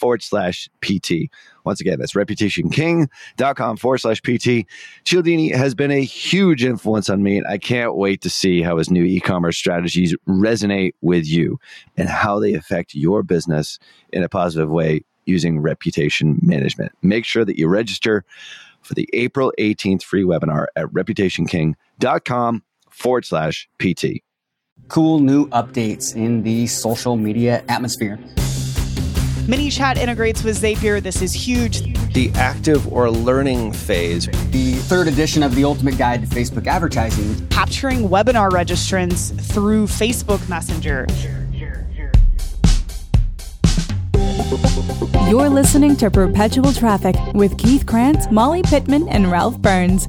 forward 0.00 0.22
slash 0.22 0.68
PT. 0.80 1.30
Once 1.64 1.80
again, 1.80 1.98
that's 1.98 2.14
reputationking.com 2.14 3.76
forward 3.76 3.98
slash 3.98 4.22
PT. 4.22 4.66
Cialdini 5.04 5.50
has 5.50 5.74
been 5.74 5.90
a 5.90 6.02
huge 6.02 6.64
influence 6.64 7.10
on 7.10 7.22
me, 7.22 7.36
and 7.36 7.46
I 7.46 7.58
can't 7.58 7.94
wait 7.94 8.22
to 8.22 8.30
see 8.30 8.62
how 8.62 8.78
his 8.78 8.90
new 8.90 9.04
e 9.04 9.20
commerce 9.20 9.58
strategies 9.58 10.16
resonate 10.26 10.92
with 11.02 11.26
you 11.26 11.60
and 11.96 12.08
how 12.08 12.40
they 12.40 12.54
affect 12.54 12.94
your 12.94 13.22
business 13.22 13.78
in 14.12 14.22
a 14.22 14.28
positive 14.28 14.70
way 14.70 15.02
using 15.26 15.60
reputation 15.60 16.38
management. 16.42 16.92
Make 17.02 17.24
sure 17.24 17.44
that 17.44 17.58
you 17.58 17.68
register 17.68 18.24
for 18.82 18.94
the 18.94 19.08
April 19.12 19.52
18th 19.58 20.02
free 20.02 20.24
webinar 20.24 20.66
at 20.74 20.86
reputationking.com 20.86 22.62
forward 22.90 23.24
slash 23.24 23.68
PT. 23.78 24.22
Cool 24.88 25.20
new 25.20 25.46
updates 25.50 26.16
in 26.16 26.42
the 26.42 26.66
social 26.66 27.16
media 27.16 27.62
atmosphere. 27.68 28.18
ManyChat 29.50 29.96
integrates 29.96 30.44
with 30.44 30.62
Zapier. 30.62 31.02
This 31.02 31.22
is 31.22 31.32
huge. 31.32 31.82
The 32.12 32.30
active 32.36 32.86
or 32.92 33.10
learning 33.10 33.72
phase. 33.72 34.26
The 34.52 34.74
third 34.74 35.08
edition 35.08 35.42
of 35.42 35.56
the 35.56 35.64
Ultimate 35.64 35.98
Guide 35.98 36.20
to 36.20 36.28
Facebook 36.28 36.68
Advertising. 36.68 37.48
Capturing 37.48 38.08
webinar 38.08 38.48
registrants 38.50 39.36
through 39.52 39.88
Facebook 39.88 40.48
Messenger. 40.48 41.04
You're 45.28 45.48
listening 45.48 45.96
to 45.96 46.12
Perpetual 46.12 46.72
Traffic 46.72 47.16
with 47.34 47.58
Keith 47.58 47.86
Krantz, 47.86 48.30
Molly 48.30 48.62
Pittman, 48.62 49.08
and 49.08 49.32
Ralph 49.32 49.58
Burns. 49.58 50.06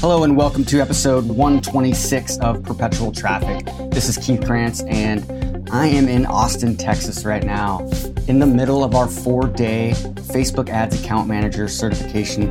Hello, 0.00 0.24
and 0.24 0.36
welcome 0.36 0.64
to 0.64 0.80
episode 0.80 1.28
126 1.28 2.38
of 2.38 2.60
Perpetual 2.64 3.12
Traffic. 3.12 3.66
This 3.92 4.08
is 4.08 4.16
Keith 4.16 4.44
Krantz, 4.44 4.82
and 4.82 5.37
I 5.70 5.88
am 5.88 6.08
in 6.08 6.24
Austin, 6.24 6.76
Texas 6.76 7.26
right 7.26 7.44
now, 7.44 7.80
in 8.26 8.38
the 8.38 8.46
middle 8.46 8.82
of 8.82 8.94
our 8.94 9.06
four 9.06 9.46
day 9.46 9.92
Facebook 9.94 10.70
Ads 10.70 10.98
Account 11.02 11.28
Manager 11.28 11.68
certification 11.68 12.48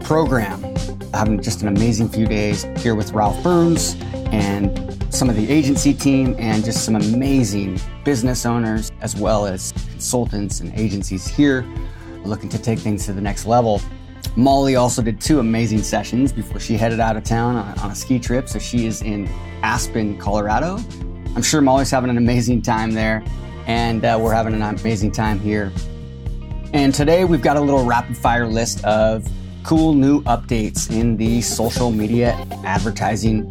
program. 0.00 0.62
Having 1.14 1.40
just 1.40 1.62
an 1.62 1.68
amazing 1.68 2.10
few 2.10 2.26
days 2.26 2.64
here 2.78 2.94
with 2.94 3.12
Ralph 3.12 3.42
Burns 3.42 3.96
and 4.32 5.02
some 5.12 5.30
of 5.30 5.36
the 5.36 5.50
agency 5.50 5.94
team 5.94 6.36
and 6.38 6.62
just 6.62 6.84
some 6.84 6.94
amazing 6.94 7.80
business 8.04 8.44
owners 8.44 8.92
as 9.00 9.16
well 9.16 9.46
as 9.46 9.72
consultants 9.90 10.60
and 10.60 10.78
agencies 10.78 11.26
here 11.26 11.66
looking 12.22 12.50
to 12.50 12.58
take 12.58 12.78
things 12.78 13.06
to 13.06 13.14
the 13.14 13.20
next 13.20 13.46
level. 13.46 13.80
Molly 14.36 14.76
also 14.76 15.00
did 15.00 15.22
two 15.22 15.40
amazing 15.40 15.82
sessions 15.82 16.32
before 16.32 16.60
she 16.60 16.76
headed 16.76 17.00
out 17.00 17.16
of 17.16 17.24
town 17.24 17.56
on, 17.56 17.90
a 17.90 17.94
ski 17.94 18.18
trip. 18.18 18.46
So 18.46 18.58
she 18.58 18.86
is 18.86 19.00
in 19.00 19.26
Aspen, 19.62 20.18
Colorado. 20.18 20.78
I'm 21.34 21.42
sure 21.42 21.62
Molly's 21.62 21.90
having 21.90 22.10
an 22.10 22.18
amazing 22.18 22.60
time 22.60 22.90
there, 22.90 23.24
and 23.66 24.04
uh, 24.04 24.18
we're 24.20 24.34
having 24.34 24.52
an 24.52 24.62
amazing 24.62 25.12
time 25.12 25.40
here. 25.40 25.72
And 26.74 26.94
today 26.94 27.24
we've 27.24 27.40
got 27.40 27.56
a 27.56 27.60
little 27.60 27.84
rapid 27.84 28.16
fire 28.16 28.46
list 28.46 28.84
of 28.84 29.26
cool 29.64 29.94
new 29.94 30.22
updates 30.24 30.90
in 30.90 31.16
the 31.16 31.40
social 31.40 31.90
media 31.90 32.34
advertising 32.64 33.50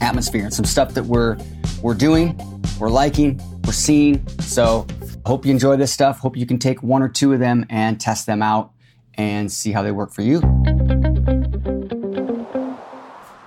atmosphere 0.00 0.44
and 0.44 0.54
some 0.54 0.64
stuff 0.64 0.94
that 0.94 1.04
we're 1.04 1.36
we're 1.82 1.94
doing, 1.94 2.38
we're 2.78 2.88
liking, 2.88 3.38
we're 3.64 3.72
seeing. 3.72 4.26
So 4.38 4.86
hope 5.26 5.44
you 5.44 5.50
enjoy 5.50 5.76
this 5.76 5.92
stuff. 5.92 6.20
Hope 6.20 6.36
you 6.36 6.46
can 6.46 6.58
take 6.58 6.82
one 6.82 7.02
or 7.02 7.08
two 7.08 7.34
of 7.34 7.38
them 7.38 7.66
and 7.68 8.00
test 8.00 8.26
them 8.26 8.42
out 8.42 8.72
and 9.14 9.52
see 9.52 9.72
how 9.72 9.82
they 9.82 9.92
work 9.92 10.12
for 10.12 10.22
you. 10.22 10.40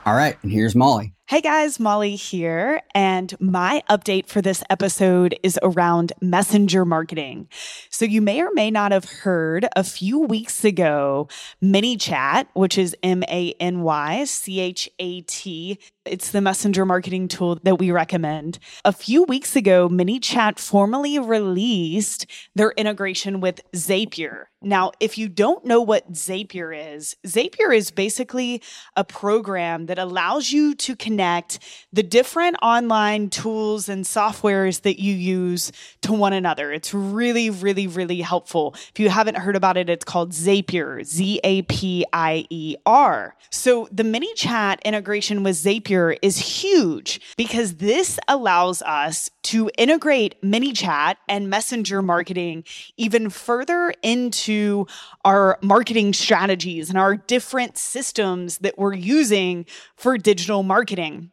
All 0.06 0.16
right, 0.16 0.38
and 0.44 0.52
here's 0.52 0.76
Molly. 0.76 1.14
Hey 1.34 1.42
guys, 1.42 1.80
Molly 1.80 2.16
here. 2.16 2.84
And 2.94 3.34
my 3.40 3.82
update 3.90 4.28
for 4.28 4.40
this 4.40 4.64
episode 4.70 5.34
is 5.42 5.58
around 5.64 6.14
messenger 6.22 6.86
marketing. 6.86 7.50
So 7.90 8.06
you 8.06 8.22
may 8.22 8.40
or 8.40 8.52
may 8.54 8.70
not 8.70 8.92
have 8.92 9.06
heard 9.06 9.68
a 9.76 9.84
few 9.84 10.20
weeks 10.20 10.64
ago, 10.64 11.28
ManyChat, 11.60 12.50
which 12.54 12.78
is 12.78 12.96
M 13.02 13.24
A 13.24 13.56
N 13.60 13.82
Y 13.82 14.26
C 14.26 14.60
H 14.60 14.88
A 15.00 15.22
T. 15.22 15.80
It's 16.06 16.32
the 16.32 16.42
messenger 16.42 16.86
marketing 16.86 17.30
tool 17.30 17.60
that 17.64 17.80
we 17.80 17.90
recommend. 17.92 18.60
A 18.84 18.92
few 18.92 19.24
weeks 19.24 19.56
ago, 19.56 19.88
ManyChat 19.88 20.60
formally 20.60 21.18
released 21.18 22.26
their 22.56 22.72
integration 22.72 23.40
with 23.40 23.62
Zapier. 23.72 24.46
Now, 24.62 24.92
if 25.00 25.18
you 25.18 25.30
don't 25.30 25.66
know 25.66 25.82
what 25.82 26.12
Zapier 26.14 26.96
is, 26.96 27.16
Zapier 27.26 27.76
is 27.76 27.92
basically 27.92 28.62
a 28.96 29.04
program 29.04 29.86
that 29.86 30.00
allows 30.00 30.52
you 30.52 30.74
to 30.76 30.96
connect 30.96 31.60
the 31.92 32.04
different 32.04 32.58
online 32.62 33.30
tools 33.30 33.88
and 33.88 34.06
softwares 34.06 34.82
that 34.82 35.02
you 35.02 35.14
use 35.14 35.72
to 36.02 36.14
one 36.14 36.34
another. 36.34 36.72
It's 36.72 36.94
really, 36.94 37.50
really, 37.50 37.88
really 37.88 38.22
helpful. 38.22 38.74
If 38.90 39.00
you 39.00 39.10
haven't 39.10 39.38
heard 39.38 39.56
about 39.56 39.78
it, 39.78 39.90
it's 39.90 40.06
called 40.06 40.32
Zapier, 40.32 41.04
Z 41.04 41.42
A 41.44 41.62
P 41.64 42.06
I 42.14 42.46
E 42.50 42.76
R. 42.86 43.36
So 43.50 43.90
the 43.92 44.04
ManyChat 44.04 44.82
integration 44.84 45.44
with 45.44 45.56
Zapier 45.56 45.93
is 46.22 46.38
huge 46.38 47.22
because 47.38 47.76
this 47.76 48.20
allows 48.28 48.82
us 48.82 49.30
to 49.44 49.70
integrate 49.78 50.42
ManyChat 50.42 51.16
and 51.28 51.50
messenger 51.50 52.02
marketing 52.02 52.64
even 52.98 53.30
further 53.30 53.94
into 54.02 54.88
our 55.24 55.60
marketing 55.62 56.14
strategies 56.14 56.90
and 56.90 56.98
our 56.98 57.16
different 57.16 57.78
systems 57.78 58.60
that 58.60 58.78
we're 58.78 58.94
using 58.94 59.66
for 59.96 60.18
digital 60.18 60.64
marketing. 60.64 61.32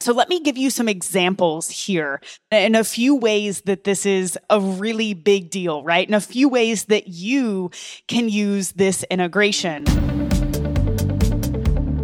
So 0.00 0.14
let 0.14 0.30
me 0.30 0.40
give 0.40 0.56
you 0.56 0.70
some 0.70 0.88
examples 0.88 1.68
here 1.68 2.22
in 2.50 2.74
a 2.74 2.84
few 2.84 3.14
ways 3.14 3.60
that 3.62 3.84
this 3.84 4.06
is 4.06 4.38
a 4.48 4.58
really 4.58 5.12
big 5.12 5.50
deal, 5.50 5.82
right? 5.82 6.08
In 6.08 6.14
a 6.14 6.22
few 6.22 6.48
ways 6.48 6.86
that 6.86 7.08
you 7.08 7.70
can 8.08 8.30
use 8.30 8.72
this 8.72 9.04
integration. 9.10 10.09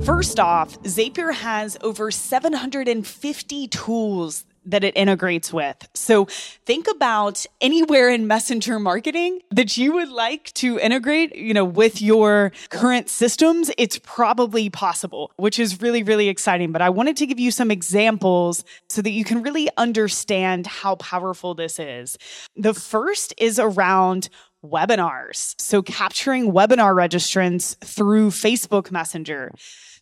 First 0.06 0.38
off, 0.38 0.80
Zapier 0.84 1.34
has 1.34 1.76
over 1.80 2.12
750 2.12 3.66
tools 3.66 4.44
that 4.64 4.84
it 4.84 4.96
integrates 4.96 5.52
with. 5.52 5.76
So 5.94 6.26
think 6.64 6.86
about 6.88 7.44
anywhere 7.60 8.08
in 8.08 8.28
messenger 8.28 8.78
marketing 8.78 9.40
that 9.50 9.76
you 9.76 9.94
would 9.94 10.08
like 10.08 10.52
to 10.54 10.78
integrate, 10.78 11.34
you 11.34 11.52
know, 11.52 11.64
with 11.64 12.00
your 12.00 12.52
current 12.70 13.08
systems. 13.08 13.72
It's 13.78 13.98
probably 14.04 14.70
possible, 14.70 15.32
which 15.38 15.58
is 15.58 15.80
really, 15.82 16.04
really 16.04 16.28
exciting. 16.28 16.70
But 16.70 16.82
I 16.82 16.90
wanted 16.90 17.16
to 17.16 17.26
give 17.26 17.40
you 17.40 17.50
some 17.50 17.72
examples 17.72 18.62
so 18.88 19.02
that 19.02 19.10
you 19.10 19.24
can 19.24 19.42
really 19.42 19.68
understand 19.76 20.68
how 20.68 20.94
powerful 20.94 21.54
this 21.54 21.80
is. 21.80 22.16
The 22.54 22.74
first 22.74 23.34
is 23.38 23.58
around 23.58 24.28
webinars. 24.64 25.60
So 25.60 25.82
capturing 25.82 26.52
webinar 26.52 26.94
registrants 26.94 27.76
through 27.84 28.30
Facebook 28.30 28.92
Messenger. 28.92 29.50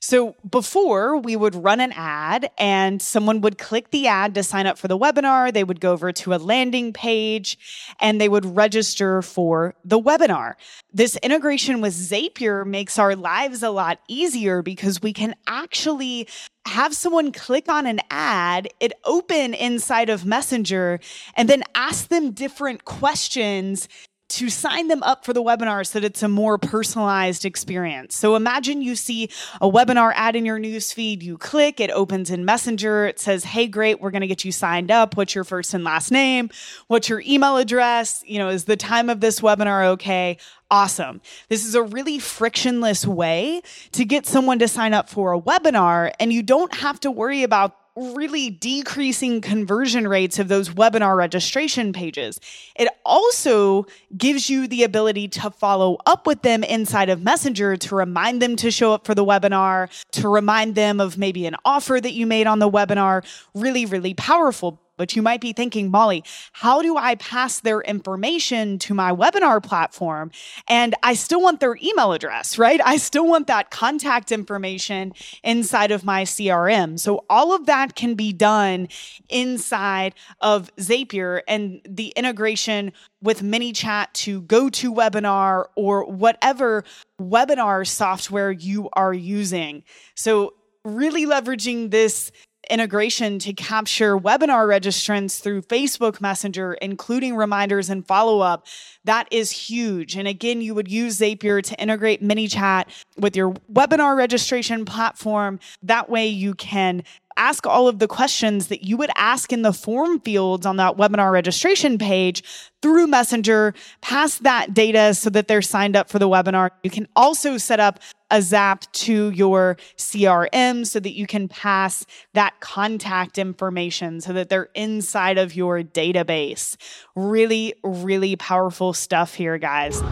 So 0.05 0.37
before 0.47 1.17
we 1.17 1.35
would 1.35 1.55
run 1.55 1.81
an 1.81 1.91
ad 1.97 2.51
and 2.59 3.01
someone 3.01 3.41
would 3.41 3.57
click 3.57 3.91
the 3.91 4.07
ad 4.07 4.35
to 4.35 4.43
sign 4.43 4.67
up 4.67 4.77
for 4.77 4.87
the 4.87 4.99
webinar. 4.99 5.51
They 5.51 5.65
would 5.65 5.81
go 5.81 5.93
over 5.93 6.13
to 6.13 6.35
a 6.35 6.37
landing 6.37 6.93
page 6.93 7.57
and 8.01 8.21
they 8.21 8.29
would 8.29 8.45
register 8.45 9.23
for 9.23 9.75
the 9.83 9.99
webinar. 9.99 10.57
This 10.93 11.17
integration 11.23 11.81
with 11.81 11.95
Zapier 11.95 12.67
makes 12.67 12.99
our 12.99 13.17
lives 13.17 13.63
a 13.63 13.71
lot 13.71 13.99
easier 14.07 14.61
because 14.61 15.01
we 15.01 15.15
can 15.15 15.35
actually 15.47 16.29
have 16.67 16.95
someone 16.95 17.33
click 17.33 17.71
on 17.71 17.87
an 17.87 18.01
ad, 18.11 18.69
it 18.81 18.93
open 19.07 19.55
inside 19.55 20.11
of 20.11 20.27
Messenger, 20.27 21.01
and 21.35 21.49
then 21.49 21.63
ask 21.75 22.09
them 22.09 22.33
different 22.33 22.85
questions 22.85 23.89
to 24.31 24.49
sign 24.49 24.89
them 24.89 25.03
up 25.03 25.25
for 25.25 25.33
the 25.33 25.43
webinar 25.43 25.87
so 25.87 26.01
that 26.01 26.07
it's 26.07 26.23
a 26.23 26.29
more 26.29 26.57
personalized 26.59 27.45
experience. 27.45 28.17
So 28.17 28.37
imagine 28.37 28.81
you 28.81 28.97
see 28.97 29.29
a 29.61 29.71
webinar 29.71 30.13
ad 30.15 30.35
in 30.35 30.47
your 30.47 30.59
newsfeed, 30.59 31.23
you 31.23 31.37
click, 31.37 31.79
it 31.79 31.91
opens 31.91 32.31
in 32.31 32.45
Messenger, 32.45 33.07
it 33.07 33.21
says, 33.21 33.45
Hey, 33.45 33.67
great, 33.67 34.01
we're 34.01 34.11
going 34.11 34.23
to 34.23 34.27
get 34.27 34.45
you 34.45 34.51
signed 34.53 34.91
up. 34.91 35.17
What's 35.17 35.35
your 35.35 35.45
first 35.45 35.75
and 35.75 35.85
last 35.85 36.11
name? 36.11 36.51
What's 36.87 37.09
your 37.09 37.23
email 37.27 37.59
address? 37.59 38.25
You 38.27 38.39
know, 38.39 38.49
is 38.49 38.65
the 38.65 38.77
time 38.77 39.11
of 39.11 39.21
this 39.21 39.41
webinar 39.41 39.89
okay? 39.93 40.39
Awesome. 40.71 41.21
This 41.49 41.65
is 41.65 41.75
a 41.75 41.83
really 41.83 42.19
frictionless 42.19 43.07
way 43.07 43.61
to 43.93 44.05
get 44.05 44.27
someone 44.27 44.59
to 44.59 44.69
sign 44.69 44.95
up 44.95 45.09
for 45.09 45.33
a 45.33 45.41
webinar, 45.41 46.13
and 46.19 46.33
you 46.33 46.43
don't 46.43 46.75
have 46.75 46.99
to 47.01 47.11
worry 47.11 47.43
about 47.43 47.77
really 47.97 48.51
decreasing 48.51 49.41
conversion 49.41 50.09
rates 50.09 50.39
of 50.39 50.49
those 50.49 50.71
webinar 50.71 51.17
registration 51.17 51.93
pages. 51.93 52.41
It 52.77 52.89
also 53.05 53.87
gives 54.17 54.51
you 54.51 54.67
the 54.67 54.83
ability 54.83 55.29
to 55.29 55.51
follow 55.51 55.99
up 56.07 56.27
with 56.27 56.43
them 56.43 56.65
inside 56.65 57.09
of 57.09 57.23
Messenger 57.23 57.77
to 57.77 57.95
remind 57.95 58.43
them 58.43 58.57
to 58.57 58.71
show 58.71 58.93
up 58.93 59.07
for 59.07 59.15
the 59.15 59.25
webinar, 59.25 59.89
to 60.13 60.29
remind 60.29 60.75
them 60.75 61.01
of 61.01 61.17
maybe 61.17 61.47
an 61.47 61.57
offer 61.65 62.01
that 62.01 62.13
you 62.13 62.27
made 62.27 62.47
on 62.47 62.59
the 62.59 62.71
webinar. 62.71 63.25
Really, 63.55 63.87
really 63.87 64.15
powerful 64.15 64.81
but 64.97 65.17
you 65.17 65.23
might 65.23 65.41
be 65.41 65.53
thinking, 65.53 65.91
Molly, 65.91 66.25
how 66.53 66.83
do 66.83 66.97
I 66.97 67.15
pass 67.17 67.61
their 67.61 67.81
information 67.81 68.79
to 68.81 68.95
my 68.95 69.13
webinar 69.13 69.63
platform? 69.63 70.31
And 70.69 70.95
I 71.03 71.15
still 71.15 71.41
want 71.41 71.61
their 71.61 71.77
email 71.83 72.13
address, 72.13 72.59
right? 72.59 72.81
I 72.85 72.97
still 72.97 73.27
want 73.27 73.47
that 73.49 73.71
contact 73.71 74.33
information 74.33 75.13
inside 75.43 75.91
of 75.91 76.05
my 76.05 76.25
CRM. 76.25 76.99
So 76.99 77.25
all 77.29 77.55
of 77.55 77.67
that 77.67 77.97
can 77.97 78.15
be 78.15 78.33
done 78.33 78.89
inside 79.29 80.15
of 80.41 80.75
Zapier 80.77 81.43
and 81.49 81.81
the 81.89 82.09
integration 82.17 82.93
with 83.23 83.43
ManyChat 83.43 84.13
to 84.13 84.43
GoToWebinar 84.43 85.67
or 85.77 86.05
whatever 86.05 86.85
webinar 87.21 87.87
software 87.87 88.51
you 88.51 88.89
are 88.93 89.15
using. 89.15 89.83
So 90.15 90.55
really 90.85 91.25
leveraging 91.25 91.91
this 91.91 92.31
integration 92.71 93.39
to 93.41 93.53
capture 93.53 94.19
webinar 94.19 94.67
registrants 94.67 95.41
through 95.41 95.63
Facebook 95.63 96.21
Messenger, 96.21 96.75
including 96.75 97.37
reminders 97.37 97.91
and 97.91 98.07
follow 98.07 98.41
up. 98.41 98.67
That 99.05 99.29
is 99.31 99.51
huge. 99.51 100.17
And 100.17 100.27
again, 100.27 100.61
you 100.61 100.75
would 100.75 100.91
use 100.91 101.19
Zapier 101.19 101.63
to 101.63 101.81
integrate 101.81 102.23
ManyChat 102.23 102.87
with 103.19 103.37
your 103.37 103.53
webinar 103.73 104.17
registration 104.17 104.85
platform. 104.85 105.61
That 105.83 106.09
way 106.09 106.27
you 106.27 106.55
can 106.55 107.05
ask 107.37 107.67
all 107.67 107.89
of 107.89 107.99
the 107.99 108.09
questions 108.09 108.69
that 108.69 108.85
you 108.85 108.97
would 108.97 109.11
ask 109.17 109.53
in 109.53 109.63
the 109.63 109.73
form 109.73 110.21
fields 110.21 110.67
on 110.67 110.77
that 110.77 110.97
webinar 110.97 111.33
registration 111.33 111.99
page 111.99 112.43
through 112.83 113.07
Messenger, 113.07 113.75
pass 114.03 114.39
that 114.39 114.75
data 114.75 115.15
so 115.15 115.31
that 115.31 115.49
they're 115.49 115.63
signed 115.63 115.97
up 115.97 116.11
for 116.11 116.19
the 116.19 116.29
webinar. 116.29 116.71
You 116.83 116.91
can 116.91 117.09
also 117.17 117.57
set 117.57 117.81
up 117.81 117.99
a 118.31 118.43
zap 118.43 118.91
to 118.93 119.31
your 119.31 119.77
CRM 119.97 120.87
so 120.87 121.01
that 121.01 121.13
you 121.13 121.27
can 121.27 121.49
pass 121.49 122.05
that 122.35 122.61
contact 122.61 123.39
information 123.39 124.21
so 124.21 124.33
that 124.33 124.49
they're 124.49 124.71
inside 124.75 125.39
of 125.39 125.55
your 125.55 125.83
database. 125.83 126.77
Really, 127.15 127.75
really 127.83 128.37
powerful 128.37 128.93
stuff 128.93 129.35
here, 129.35 129.59
guys. 129.59 130.03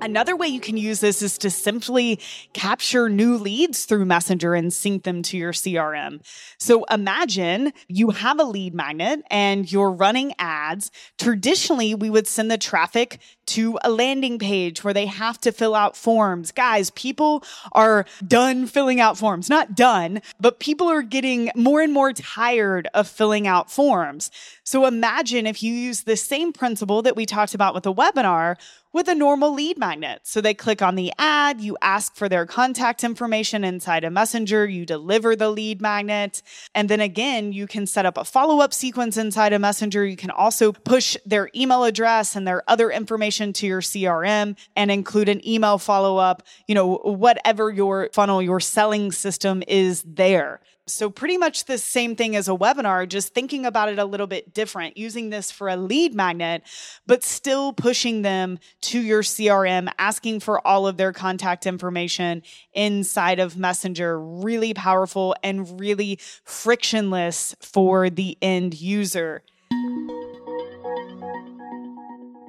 Another 0.00 0.36
way 0.36 0.46
you 0.46 0.60
can 0.60 0.76
use 0.76 1.00
this 1.00 1.22
is 1.22 1.38
to 1.38 1.48
simply 1.48 2.20
capture 2.52 3.08
new 3.08 3.38
leads 3.38 3.86
through 3.86 4.04
Messenger 4.04 4.54
and 4.54 4.70
sync 4.70 5.04
them 5.04 5.22
to 5.22 5.38
your 5.38 5.52
CRM. 5.52 6.20
So 6.58 6.84
imagine 6.84 7.72
you 7.88 8.10
have 8.10 8.38
a 8.38 8.44
lead 8.44 8.74
magnet 8.74 9.22
and 9.30 9.70
you're 9.70 9.90
running 9.90 10.34
ads. 10.38 10.90
Traditionally, 11.18 11.94
we 11.94 12.10
would 12.10 12.26
send 12.26 12.50
the 12.50 12.58
traffic 12.58 13.20
to 13.46 13.78
a 13.84 13.90
landing 13.90 14.38
page 14.38 14.84
where 14.84 14.92
they 14.92 15.06
have 15.06 15.40
to 15.40 15.52
fill 15.52 15.74
out 15.74 15.96
forms. 15.96 16.52
Guys, 16.52 16.90
people 16.90 17.42
are 17.72 18.04
done 18.26 18.66
filling 18.66 19.00
out 19.00 19.16
forms. 19.16 19.48
Not 19.48 19.74
done, 19.74 20.20
but 20.38 20.60
people 20.60 20.88
are 20.88 21.02
getting 21.02 21.50
more 21.54 21.80
and 21.80 21.92
more 21.92 22.12
tired 22.12 22.88
of 22.92 23.08
filling 23.08 23.46
out 23.46 23.70
forms. 23.70 24.30
So 24.64 24.84
imagine 24.84 25.46
if 25.46 25.62
you 25.62 25.72
use 25.72 26.02
the 26.02 26.16
same 26.16 26.52
principle 26.52 27.02
that 27.02 27.16
we 27.16 27.24
talked 27.24 27.54
about 27.54 27.72
with 27.72 27.84
the 27.84 27.94
webinar 27.94 28.56
with 28.96 29.08
a 29.08 29.14
normal 29.14 29.52
lead 29.52 29.76
magnet. 29.76 30.20
So 30.22 30.40
they 30.40 30.54
click 30.54 30.80
on 30.80 30.94
the 30.94 31.12
ad, 31.18 31.60
you 31.60 31.76
ask 31.82 32.16
for 32.16 32.30
their 32.30 32.46
contact 32.46 33.04
information 33.04 33.62
inside 33.62 34.04
a 34.04 34.10
messenger, 34.10 34.66
you 34.66 34.86
deliver 34.86 35.36
the 35.36 35.50
lead 35.50 35.82
magnet, 35.82 36.40
and 36.74 36.88
then 36.88 37.02
again, 37.02 37.52
you 37.52 37.66
can 37.66 37.86
set 37.86 38.06
up 38.06 38.16
a 38.16 38.24
follow 38.24 38.60
up 38.60 38.72
sequence 38.72 39.18
inside 39.18 39.52
a 39.52 39.58
messenger. 39.58 40.06
You 40.06 40.16
can 40.16 40.30
also 40.30 40.72
push 40.72 41.14
their 41.26 41.50
email 41.54 41.84
address 41.84 42.34
and 42.34 42.48
their 42.48 42.62
other 42.68 42.90
information 42.90 43.52
to 43.52 43.66
your 43.66 43.82
CRM 43.82 44.56
and 44.74 44.90
include 44.90 45.28
an 45.28 45.46
email 45.46 45.76
follow 45.76 46.16
up, 46.16 46.42
you 46.66 46.74
know, 46.74 46.96
whatever 46.96 47.70
your 47.70 48.08
funnel, 48.14 48.40
your 48.40 48.60
selling 48.60 49.12
system 49.12 49.62
is 49.68 50.02
there. 50.04 50.62
So, 50.88 51.10
pretty 51.10 51.36
much 51.36 51.64
the 51.64 51.78
same 51.78 52.14
thing 52.14 52.36
as 52.36 52.46
a 52.46 52.52
webinar, 52.52 53.08
just 53.08 53.34
thinking 53.34 53.66
about 53.66 53.88
it 53.88 53.98
a 53.98 54.04
little 54.04 54.28
bit 54.28 54.54
different, 54.54 54.96
using 54.96 55.30
this 55.30 55.50
for 55.50 55.68
a 55.68 55.76
lead 55.76 56.14
magnet, 56.14 56.62
but 57.08 57.24
still 57.24 57.72
pushing 57.72 58.22
them 58.22 58.60
to 58.82 59.00
your 59.00 59.22
CRM, 59.22 59.90
asking 59.98 60.38
for 60.38 60.64
all 60.64 60.86
of 60.86 60.96
their 60.96 61.12
contact 61.12 61.66
information 61.66 62.44
inside 62.72 63.40
of 63.40 63.56
Messenger. 63.56 64.20
Really 64.20 64.74
powerful 64.74 65.34
and 65.42 65.80
really 65.80 66.20
frictionless 66.44 67.56
for 67.60 68.08
the 68.08 68.38
end 68.40 68.80
user. 68.80 69.42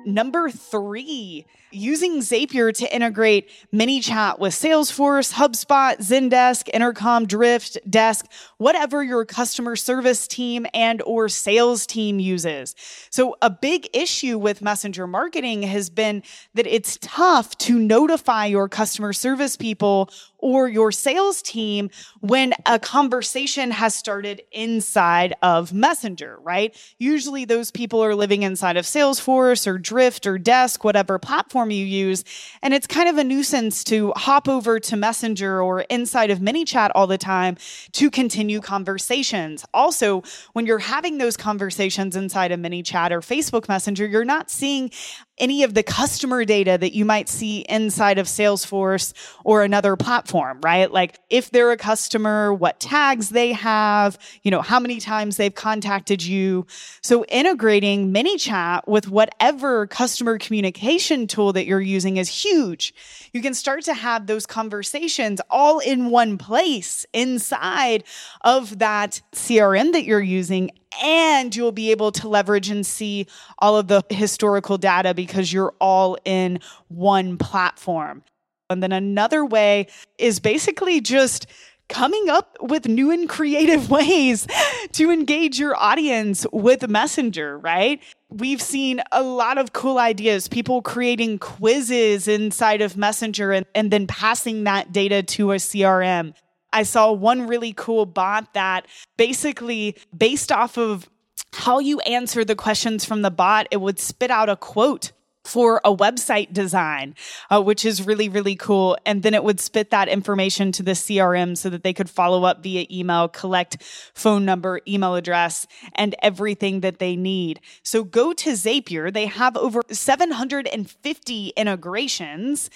Number 0.07 0.49
three, 0.49 1.45
using 1.69 2.19
Zapier 2.21 2.73
to 2.75 2.95
integrate 2.95 3.49
ManyChat 3.73 4.39
with 4.39 4.53
Salesforce, 4.53 5.33
HubSpot, 5.33 5.97
Zendesk, 5.97 6.69
Intercom, 6.73 7.25
Drift, 7.25 7.77
Desk, 7.89 8.25
whatever 8.57 9.03
your 9.03 9.25
customer 9.25 9.75
service 9.75 10.25
team 10.25 10.65
and 10.73 11.01
or 11.01 11.27
sales 11.27 11.85
team 11.85 12.19
uses. 12.19 12.73
So 13.09 13.35
a 13.41 13.49
big 13.49 13.89
issue 13.93 14.37
with 14.37 14.61
messenger 14.61 15.07
marketing 15.07 15.63
has 15.63 15.89
been 15.89 16.23
that 16.53 16.67
it's 16.67 16.97
tough 17.01 17.57
to 17.57 17.77
notify 17.77 18.45
your 18.45 18.69
customer 18.69 19.11
service 19.11 19.57
people 19.57 20.09
or 20.39 20.67
your 20.67 20.91
sales 20.91 21.41
team 21.41 21.89
when 22.19 22.53
a 22.65 22.79
conversation 22.79 23.71
has 23.71 23.95
started 23.95 24.41
inside 24.51 25.33
of 25.41 25.73
Messenger, 25.73 26.37
right? 26.41 26.75
Usually 26.99 27.45
those 27.45 27.71
people 27.71 28.03
are 28.03 28.15
living 28.15 28.43
inside 28.43 28.77
of 28.77 28.85
Salesforce 28.85 29.67
or 29.67 29.77
Drift 29.77 30.27
or 30.27 30.37
Desk, 30.37 30.83
whatever 30.83 31.17
platform 31.19 31.71
you 31.71 31.85
use. 31.85 32.23
And 32.61 32.73
it's 32.73 32.87
kind 32.87 33.09
of 33.09 33.17
a 33.17 33.23
nuisance 33.23 33.83
to 33.85 34.13
hop 34.15 34.47
over 34.47 34.79
to 34.79 34.95
Messenger 34.95 35.61
or 35.61 35.81
inside 35.81 36.29
of 36.29 36.39
ManyChat 36.39 36.91
all 36.93 37.07
the 37.07 37.17
time 37.17 37.57
to 37.93 38.09
continue 38.09 38.61
conversations. 38.61 39.65
Also, 39.73 40.23
when 40.53 40.65
you're 40.65 40.79
having 40.79 41.17
those 41.17 41.37
conversations 41.37 42.15
inside 42.15 42.51
of 42.51 42.59
ManyChat 42.59 43.11
or 43.11 43.21
Facebook 43.21 43.67
Messenger, 43.67 44.05
you're 44.05 44.25
not 44.25 44.49
seeing 44.49 44.91
any 45.37 45.63
of 45.63 45.73
the 45.73 45.83
customer 45.83 46.45
data 46.45 46.77
that 46.77 46.93
you 46.93 47.05
might 47.05 47.29
see 47.29 47.59
inside 47.69 48.17
of 48.17 48.27
Salesforce 48.27 49.13
or 49.43 49.63
another 49.63 49.95
platform, 49.95 50.59
right? 50.61 50.91
Like 50.91 51.19
if 51.29 51.51
they're 51.51 51.71
a 51.71 51.77
customer, 51.77 52.53
what 52.53 52.79
tags 52.79 53.29
they 53.29 53.53
have, 53.53 54.17
you 54.43 54.51
know, 54.51 54.61
how 54.61 54.79
many 54.79 54.99
times 54.99 55.37
they've 55.37 55.53
contacted 55.53 56.23
you. 56.23 56.65
So 57.01 57.25
integrating 57.25 58.13
ManyChat 58.13 58.87
with 58.87 59.09
whatever 59.09 59.87
customer 59.87 60.37
communication 60.37 61.27
tool 61.27 61.53
that 61.53 61.65
you're 61.65 61.81
using 61.81 62.17
is 62.17 62.29
huge. 62.29 62.93
You 63.33 63.41
can 63.41 63.53
start 63.53 63.83
to 63.83 63.93
have 63.93 64.27
those 64.27 64.45
conversations 64.45 65.41
all 65.49 65.79
in 65.79 66.09
one 66.09 66.37
place 66.37 67.05
inside 67.13 68.03
of 68.41 68.79
that 68.79 69.21
CRM 69.33 69.91
that 69.93 70.05
you're 70.05 70.19
using 70.19 70.71
and 71.01 71.55
you'll 71.55 71.71
be 71.71 71.91
able 71.91 72.11
to 72.13 72.27
leverage 72.27 72.69
and 72.69 72.85
see 72.85 73.27
all 73.59 73.77
of 73.77 73.87
the 73.87 74.03
historical 74.09 74.77
data 74.77 75.13
because 75.13 75.51
you're 75.51 75.73
all 75.79 76.17
in 76.25 76.59
one 76.87 77.37
platform. 77.37 78.23
And 78.69 78.83
then 78.83 78.91
another 78.91 79.45
way 79.45 79.87
is 80.17 80.39
basically 80.39 80.99
just 81.01 81.47
coming 81.89 82.29
up 82.29 82.57
with 82.61 82.87
new 82.87 83.11
and 83.11 83.29
creative 83.29 83.89
ways 83.91 84.47
to 84.93 85.09
engage 85.09 85.59
your 85.59 85.75
audience 85.75 86.45
with 86.51 86.87
Messenger, 86.87 87.57
right? 87.59 88.01
We've 88.29 88.61
seen 88.61 89.01
a 89.11 89.23
lot 89.23 89.57
of 89.57 89.73
cool 89.73 89.97
ideas, 89.97 90.47
people 90.47 90.81
creating 90.81 91.39
quizzes 91.39 92.27
inside 92.27 92.81
of 92.81 92.97
Messenger 92.97 93.53
and, 93.53 93.65
and 93.73 93.91
then 93.91 94.07
passing 94.07 94.65
that 94.65 94.91
data 94.91 95.23
to 95.23 95.53
a 95.53 95.55
CRM. 95.55 96.33
I 96.77 96.83
saw 96.83 97.11
one 97.11 97.47
really 97.47 97.73
cool 97.73 98.05
bot 98.05 98.53
that 98.53 98.85
basically, 99.17 99.97
based 100.15 100.51
off 100.51 100.77
of 100.77 101.09
how 101.51 101.79
you 101.79 101.99
answer 102.01 102.45
the 102.45 102.55
questions 102.55 103.03
from 103.03 103.23
the 103.23 103.31
bot, 103.31 103.67
it 103.71 103.77
would 103.77 103.97
spit 103.99 104.29
out 104.29 104.47
a 104.47 104.55
quote 104.55 105.11
for 105.47 105.81
a 105.83 105.95
website 105.95 106.53
design, 106.53 107.15
uh, 107.49 107.61
which 107.61 107.85
is 107.85 108.05
really, 108.05 108.29
really 108.29 108.55
cool. 108.55 108.97
And 109.05 109.23
then 109.23 109.33
it 109.33 109.43
would 109.43 109.59
spit 109.59 109.91
that 109.91 110.07
information 110.07 110.71
to 110.73 110.83
the 110.83 110.91
CRM 110.91 111.57
so 111.57 111.69
that 111.69 111.83
they 111.83 111.93
could 111.93 112.09
follow 112.09 112.43
up 112.43 112.63
via 112.63 112.85
email, 112.91 113.27
collect 113.27 113.81
phone 114.13 114.45
number, 114.45 114.81
email 114.87 115.15
address, 115.15 115.67
and 115.95 116.15
everything 116.21 116.81
that 116.81 116.99
they 116.99 117.15
need. 117.15 117.61
So 117.83 118.03
go 118.03 118.33
to 118.33 118.51
Zapier. 118.51 119.11
They 119.11 119.27
have 119.27 119.55
over 119.55 119.81
750 119.89 121.53
integrations 121.55 122.69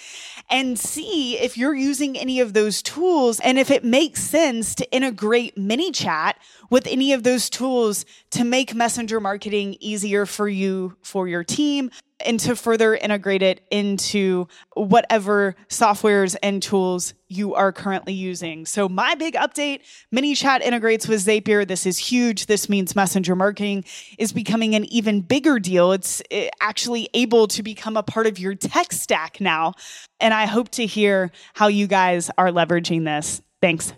and 0.48 0.78
see 0.78 1.38
if 1.38 1.56
you're 1.56 1.74
using 1.74 2.18
any 2.18 2.40
of 2.40 2.52
those 2.52 2.82
tools 2.82 3.40
and 3.40 3.58
if 3.58 3.70
it 3.70 3.84
makes 3.84 4.22
sense 4.22 4.74
to 4.76 4.90
integrate 4.92 5.56
ManyChat 5.56 6.34
with 6.70 6.86
any 6.86 7.12
of 7.12 7.22
those 7.22 7.50
tools 7.50 8.04
to 8.30 8.44
make 8.44 8.74
messenger 8.74 9.20
marketing 9.20 9.76
easier 9.80 10.24
for 10.24 10.48
you, 10.48 10.96
for 11.02 11.28
your 11.28 11.44
team, 11.44 11.90
and 12.24 12.38
to 12.40 12.56
further 12.56 12.94
integrate 12.94 13.42
it 13.42 13.60
into 13.70 14.46
whatever 14.74 15.54
softwares 15.68 16.36
and 16.42 16.62
tools 16.62 17.14
you 17.28 17.54
are 17.54 17.72
currently 17.72 18.12
using. 18.12 18.66
So 18.66 18.88
my 18.88 19.14
big 19.14 19.34
update, 19.34 19.80
ManyChat 20.14 20.60
integrates 20.60 21.08
with 21.08 21.24
Zapier. 21.24 21.66
This 21.66 21.86
is 21.86 21.98
huge. 21.98 22.46
This 22.46 22.68
means 22.68 22.94
messenger 22.94 23.34
marketing 23.34 23.84
is 24.18 24.32
becoming 24.32 24.74
an 24.74 24.84
even 24.86 25.22
bigger 25.22 25.58
deal. 25.58 25.92
It's 25.92 26.22
eh, 26.30 26.50
actually 26.60 27.08
able 27.14 27.48
to 27.48 27.62
become 27.62 27.96
a 27.96 28.02
part 28.02 28.26
of 28.26 28.38
your 28.38 28.54
tech 28.54 28.92
stack 28.92 29.40
now. 29.40 29.74
And 30.20 30.34
I 30.34 30.46
hope 30.46 30.68
to 30.70 30.86
hear 30.86 31.30
how 31.54 31.68
you 31.68 31.86
guys 31.86 32.30
are 32.36 32.48
leveraging 32.48 33.04
this. 33.04 33.40
Thanks. 33.60 33.92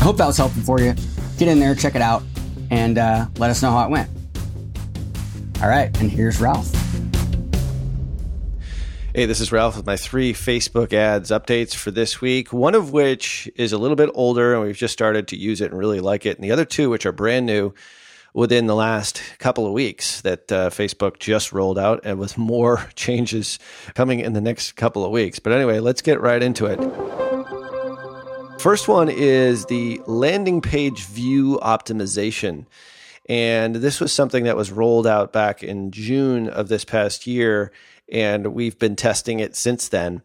I 0.00 0.02
hope 0.02 0.16
that 0.16 0.26
was 0.26 0.38
helpful 0.38 0.62
for 0.62 0.80
you. 0.80 0.94
Get 1.40 1.48
in 1.48 1.58
there, 1.58 1.74
check 1.74 1.94
it 1.94 2.02
out, 2.02 2.22
and 2.68 2.98
uh, 2.98 3.24
let 3.38 3.48
us 3.48 3.62
know 3.62 3.70
how 3.70 3.86
it 3.86 3.90
went. 3.90 4.10
All 5.62 5.70
right, 5.70 5.88
and 5.98 6.10
here's 6.10 6.38
Ralph. 6.38 6.70
Hey, 9.14 9.24
this 9.24 9.40
is 9.40 9.50
Ralph 9.50 9.74
with 9.74 9.86
my 9.86 9.96
three 9.96 10.34
Facebook 10.34 10.92
ads 10.92 11.30
updates 11.30 11.74
for 11.74 11.90
this 11.90 12.20
week. 12.20 12.52
One 12.52 12.74
of 12.74 12.92
which 12.92 13.50
is 13.56 13.72
a 13.72 13.78
little 13.78 13.96
bit 13.96 14.10
older 14.12 14.52
and 14.52 14.62
we've 14.64 14.76
just 14.76 14.92
started 14.92 15.28
to 15.28 15.36
use 15.38 15.62
it 15.62 15.70
and 15.70 15.78
really 15.78 16.00
like 16.00 16.26
it. 16.26 16.36
And 16.36 16.44
the 16.44 16.52
other 16.52 16.66
two, 16.66 16.90
which 16.90 17.06
are 17.06 17.12
brand 17.12 17.46
new 17.46 17.72
within 18.34 18.66
the 18.66 18.76
last 18.76 19.22
couple 19.38 19.66
of 19.66 19.72
weeks 19.72 20.20
that 20.20 20.52
uh, 20.52 20.68
Facebook 20.68 21.20
just 21.20 21.54
rolled 21.54 21.78
out 21.78 22.00
and 22.04 22.18
with 22.18 22.36
more 22.36 22.86
changes 22.96 23.58
coming 23.94 24.20
in 24.20 24.34
the 24.34 24.42
next 24.42 24.72
couple 24.72 25.06
of 25.06 25.10
weeks. 25.10 25.38
But 25.38 25.54
anyway, 25.54 25.78
let's 25.78 26.02
get 26.02 26.20
right 26.20 26.42
into 26.42 26.66
it. 26.66 27.29
First 28.60 28.88
one 28.88 29.08
is 29.08 29.64
the 29.64 30.02
landing 30.06 30.60
page 30.60 31.06
view 31.06 31.58
optimization. 31.62 32.66
And 33.26 33.76
this 33.76 34.00
was 34.00 34.12
something 34.12 34.44
that 34.44 34.54
was 34.54 34.70
rolled 34.70 35.06
out 35.06 35.32
back 35.32 35.62
in 35.62 35.90
June 35.92 36.46
of 36.46 36.68
this 36.68 36.84
past 36.84 37.26
year, 37.26 37.72
and 38.12 38.48
we've 38.48 38.78
been 38.78 38.96
testing 38.96 39.40
it 39.40 39.56
since 39.56 39.88
then. 39.88 40.20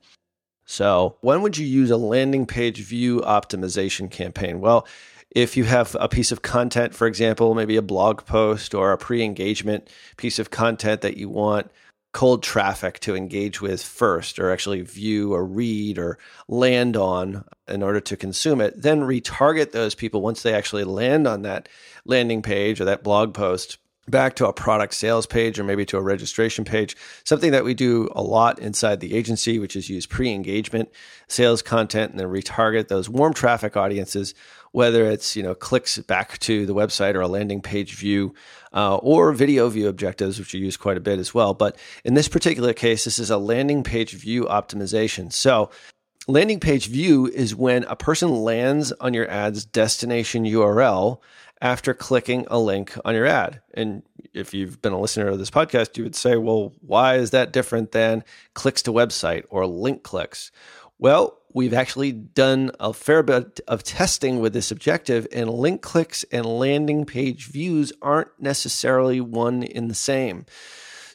So, 0.66 1.16
when 1.22 1.44
would 1.44 1.58
you 1.58 1.66
use 1.66 1.90
a 1.90 1.96
landing 1.96 2.46
page 2.46 2.82
view 2.82 3.22
optimization 3.22 4.12
campaign? 4.12 4.60
Well, 4.60 4.86
if 5.32 5.56
you 5.56 5.64
have 5.64 5.96
a 5.98 6.10
piece 6.10 6.34
of 6.34 6.42
content, 6.42 6.94
for 6.94 7.08
example, 7.08 7.56
maybe 7.56 7.78
a 7.78 7.82
blog 7.82 8.26
post 8.26 8.76
or 8.76 8.92
a 8.92 8.98
pre 8.98 9.24
engagement 9.24 9.90
piece 10.18 10.40
of 10.40 10.52
content 10.52 11.00
that 11.00 11.16
you 11.16 11.30
want 11.30 11.72
cold 12.16 12.42
traffic 12.42 12.98
to 13.02 13.14
engage 13.14 13.60
with 13.60 13.84
first, 13.84 14.40
or 14.40 14.50
actually 14.50 14.80
view 14.80 15.34
or 15.34 15.46
read 15.46 16.00
or 16.00 16.18
land 16.48 16.96
on 16.96 17.44
in 17.68 17.84
order 17.84 18.00
to 18.00 18.16
consume 18.16 18.62
it, 18.62 18.82
then 18.82 19.02
retarget 19.02 19.74
those 19.74 19.96
people 19.96 20.22
once 20.22 20.42
they 20.42 20.54
actually 20.54 20.86
land 20.86 21.28
on 21.28 21.42
that 21.42 21.68
landing 22.06 22.42
page 22.42 22.80
or 22.80 22.86
that 22.86 23.04
blog 23.04 23.34
post 23.34 23.80
back 24.08 24.34
to 24.36 24.48
a 24.48 24.54
product 24.54 24.94
sales 24.94 25.26
page 25.26 25.60
or 25.60 25.66
maybe 25.66 25.86
to 25.86 25.98
a 25.98 26.02
registration 26.02 26.64
page. 26.64 26.96
Something 27.26 27.52
that 27.52 27.66
we 27.66 27.74
do 27.74 28.08
a 28.16 28.24
lot 28.24 28.60
inside 28.60 29.02
the 29.02 29.14
agency, 29.14 29.60
which 29.60 29.76
is 29.76 29.90
use 29.90 30.06
pre 30.06 30.32
engagement 30.32 30.90
sales 31.28 31.62
content 31.62 32.12
and 32.12 32.20
then 32.22 32.28
retarget 32.28 32.88
those 32.88 33.10
warm 33.10 33.34
traffic 33.34 33.76
audiences 33.76 34.34
whether 34.76 35.10
it's 35.10 35.38
you 35.38 35.42
know 35.42 35.56
clicks 35.56 35.98
back 36.00 36.38
to 36.40 36.66
the 36.66 36.76
website 36.76 37.16
or 37.16 37.22
a 37.22 37.30
landing 37.30 37.62
page 37.62 37.94
view 37.96 38.34
uh, 38.76 38.98
or 38.98 39.32
video 39.32 39.70
view 39.70 39.88
objectives, 39.88 40.38
which 40.38 40.54
you 40.54 40.60
use 40.60 40.78
quite 40.78 40.98
a 40.98 41.02
bit 41.02 41.18
as 41.18 41.34
well. 41.34 41.54
But 41.54 41.78
in 42.04 42.14
this 42.14 42.28
particular 42.28 42.74
case, 42.74 43.06
this 43.06 43.18
is 43.18 43.32
a 43.32 43.38
landing 43.38 43.84
page 43.84 44.14
view 44.14 44.44
optimization. 44.44 45.32
So 45.32 45.72
landing 46.28 46.60
page 46.60 46.88
view 46.88 47.28
is 47.28 47.56
when 47.56 47.86
a 47.86 47.96
person 47.96 48.44
lands 48.44 48.92
on 48.94 49.14
your 49.14 49.30
ad's 49.30 49.66
destination 49.66 50.44
URL 50.44 51.20
after 51.62 51.94
clicking 51.94 52.46
a 52.52 52.60
link 52.60 52.96
on 53.06 53.16
your 53.16 53.26
ad. 53.26 53.62
And 53.74 54.04
if 54.34 54.54
you've 54.54 54.82
been 54.82 54.94
a 54.94 55.00
listener 55.00 55.30
of 55.30 55.40
this 55.40 55.50
podcast, 55.50 55.98
you 55.98 56.04
would 56.04 56.16
say, 56.16 56.36
well, 56.36 56.74
why 56.82 57.16
is 57.16 57.32
that 57.32 57.54
different 57.54 57.94
than 57.94 58.26
clicks 58.54 58.82
to 58.84 58.92
website 58.92 59.46
or 59.50 59.66
link 59.66 60.04
clicks? 60.04 60.52
Well, 61.00 61.40
we've 61.56 61.74
actually 61.74 62.12
done 62.12 62.70
a 62.82 62.94
fair 62.94 63.24
bit 63.24 63.62
of 63.66 63.82
testing 63.82 64.40
with 64.42 64.54
this 64.54 64.72
objective, 64.72 65.26
and 65.32 65.50
link 65.50 65.82
clicks 65.82 66.26
and 66.32 66.46
landing 66.46 67.06
page 67.06 67.48
views 67.48 67.94
aren't 68.02 68.28
necessarily 68.38 69.22
one 69.22 69.64
in 69.64 69.88
the 69.88 69.96
same. 69.96 70.46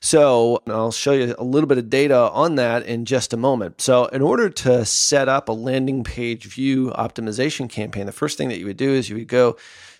So 0.00 0.62
I'll 0.66 0.92
show 0.92 1.12
you 1.12 1.34
a 1.38 1.44
little 1.44 1.68
bit 1.68 1.76
of 1.76 1.90
data 1.90 2.16
on 2.30 2.54
that 2.54 2.86
in 2.86 3.04
just 3.04 3.34
a 3.34 3.36
moment. 3.36 3.82
So 3.82 4.06
in 4.06 4.22
order 4.22 4.48
to 4.48 4.86
set 4.86 5.28
up 5.28 5.50
a 5.50 5.52
landing 5.52 6.04
page 6.04 6.46
view 6.46 6.90
optimization 6.92 7.68
campaign, 7.68 8.06
the 8.06 8.12
first 8.12 8.38
thing 8.38 8.48
that 8.48 8.58
you 8.58 8.64
would 8.64 8.78
do 8.78 8.90
is 8.90 9.10
you 9.10 9.16
would 9.16 9.28
go 9.28 9.58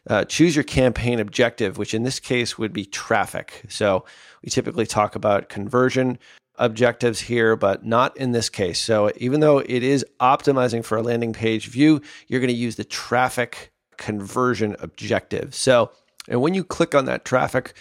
uh, 0.09 0.25
choose 0.25 0.57
your 0.57 0.65
campaign 0.65 1.21
objective, 1.21 1.77
which 1.77 1.93
in 1.93 2.05
this 2.05 2.19
case 2.19 2.57
would 2.57 2.73
be 2.73 2.87
traffic. 2.87 3.63
So 3.69 4.07
we 4.43 4.49
typically 4.49 4.87
talk 4.87 5.15
about 5.15 5.51
conversion 5.51 6.19
objectives 6.57 7.21
here, 7.21 7.57
but 7.57 7.85
not 7.85 8.17
in 8.17 8.33
this 8.33 8.49
case. 8.49 8.79
So 8.79 9.11
even 9.17 9.41
though 9.41 9.59
it 9.59 9.83
is 9.83 10.05
optimizing 10.21 10.85
for 10.85 10.99
a 10.99 11.03
landing 11.03 11.33
page 11.33 11.69
view, 11.69 12.01
you're 12.29 12.41
going 12.41 12.49
to 12.49 12.55
use 12.55 12.77
the 12.77 12.85
traffic 12.85 13.73
conversion 13.97 14.77
objective. 14.81 15.55
So, 15.55 15.91
and 16.29 16.41
when 16.41 16.55
you 16.55 16.65
click 16.65 16.95
on 16.95 17.07
that 17.07 17.25
traffic 17.25 17.75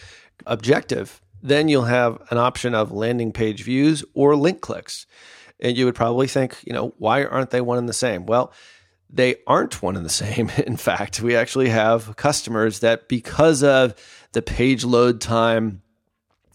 objective, 0.46 1.22
then 1.42 1.68
you'll 1.70 1.86
have 1.86 2.22
an 2.32 2.38
option 2.38 2.76
of 2.76 2.92
landing 2.92 3.32
page 3.32 3.64
views 3.64 4.04
or 4.14 4.36
link 4.36 4.62
clicks. 4.62 5.06
And 5.60 5.78
you 5.78 5.86
would 5.86 5.96
probably 5.96 6.28
think, 6.28 6.58
you 6.66 6.74
know, 6.74 6.94
why 6.98 7.26
aren't 7.26 7.50
they 7.50 7.62
one 7.62 7.78
and 7.78 7.90
the 7.90 7.94
same? 7.94 8.26
Well, 8.26 8.54
they 9.10 9.36
aren't 9.48 9.82
one 9.82 9.96
and 9.98 10.06
the 10.06 10.10
same. 10.10 10.50
In 10.68 10.78
fact, 10.78 11.22
we 11.22 11.36
actually 11.36 11.70
have 11.70 12.16
customers 12.16 12.80
that 12.80 13.08
because 13.08 13.64
of 13.64 13.96
the 14.32 14.42
page 14.42 14.84
load 14.84 15.20
time 15.20 15.82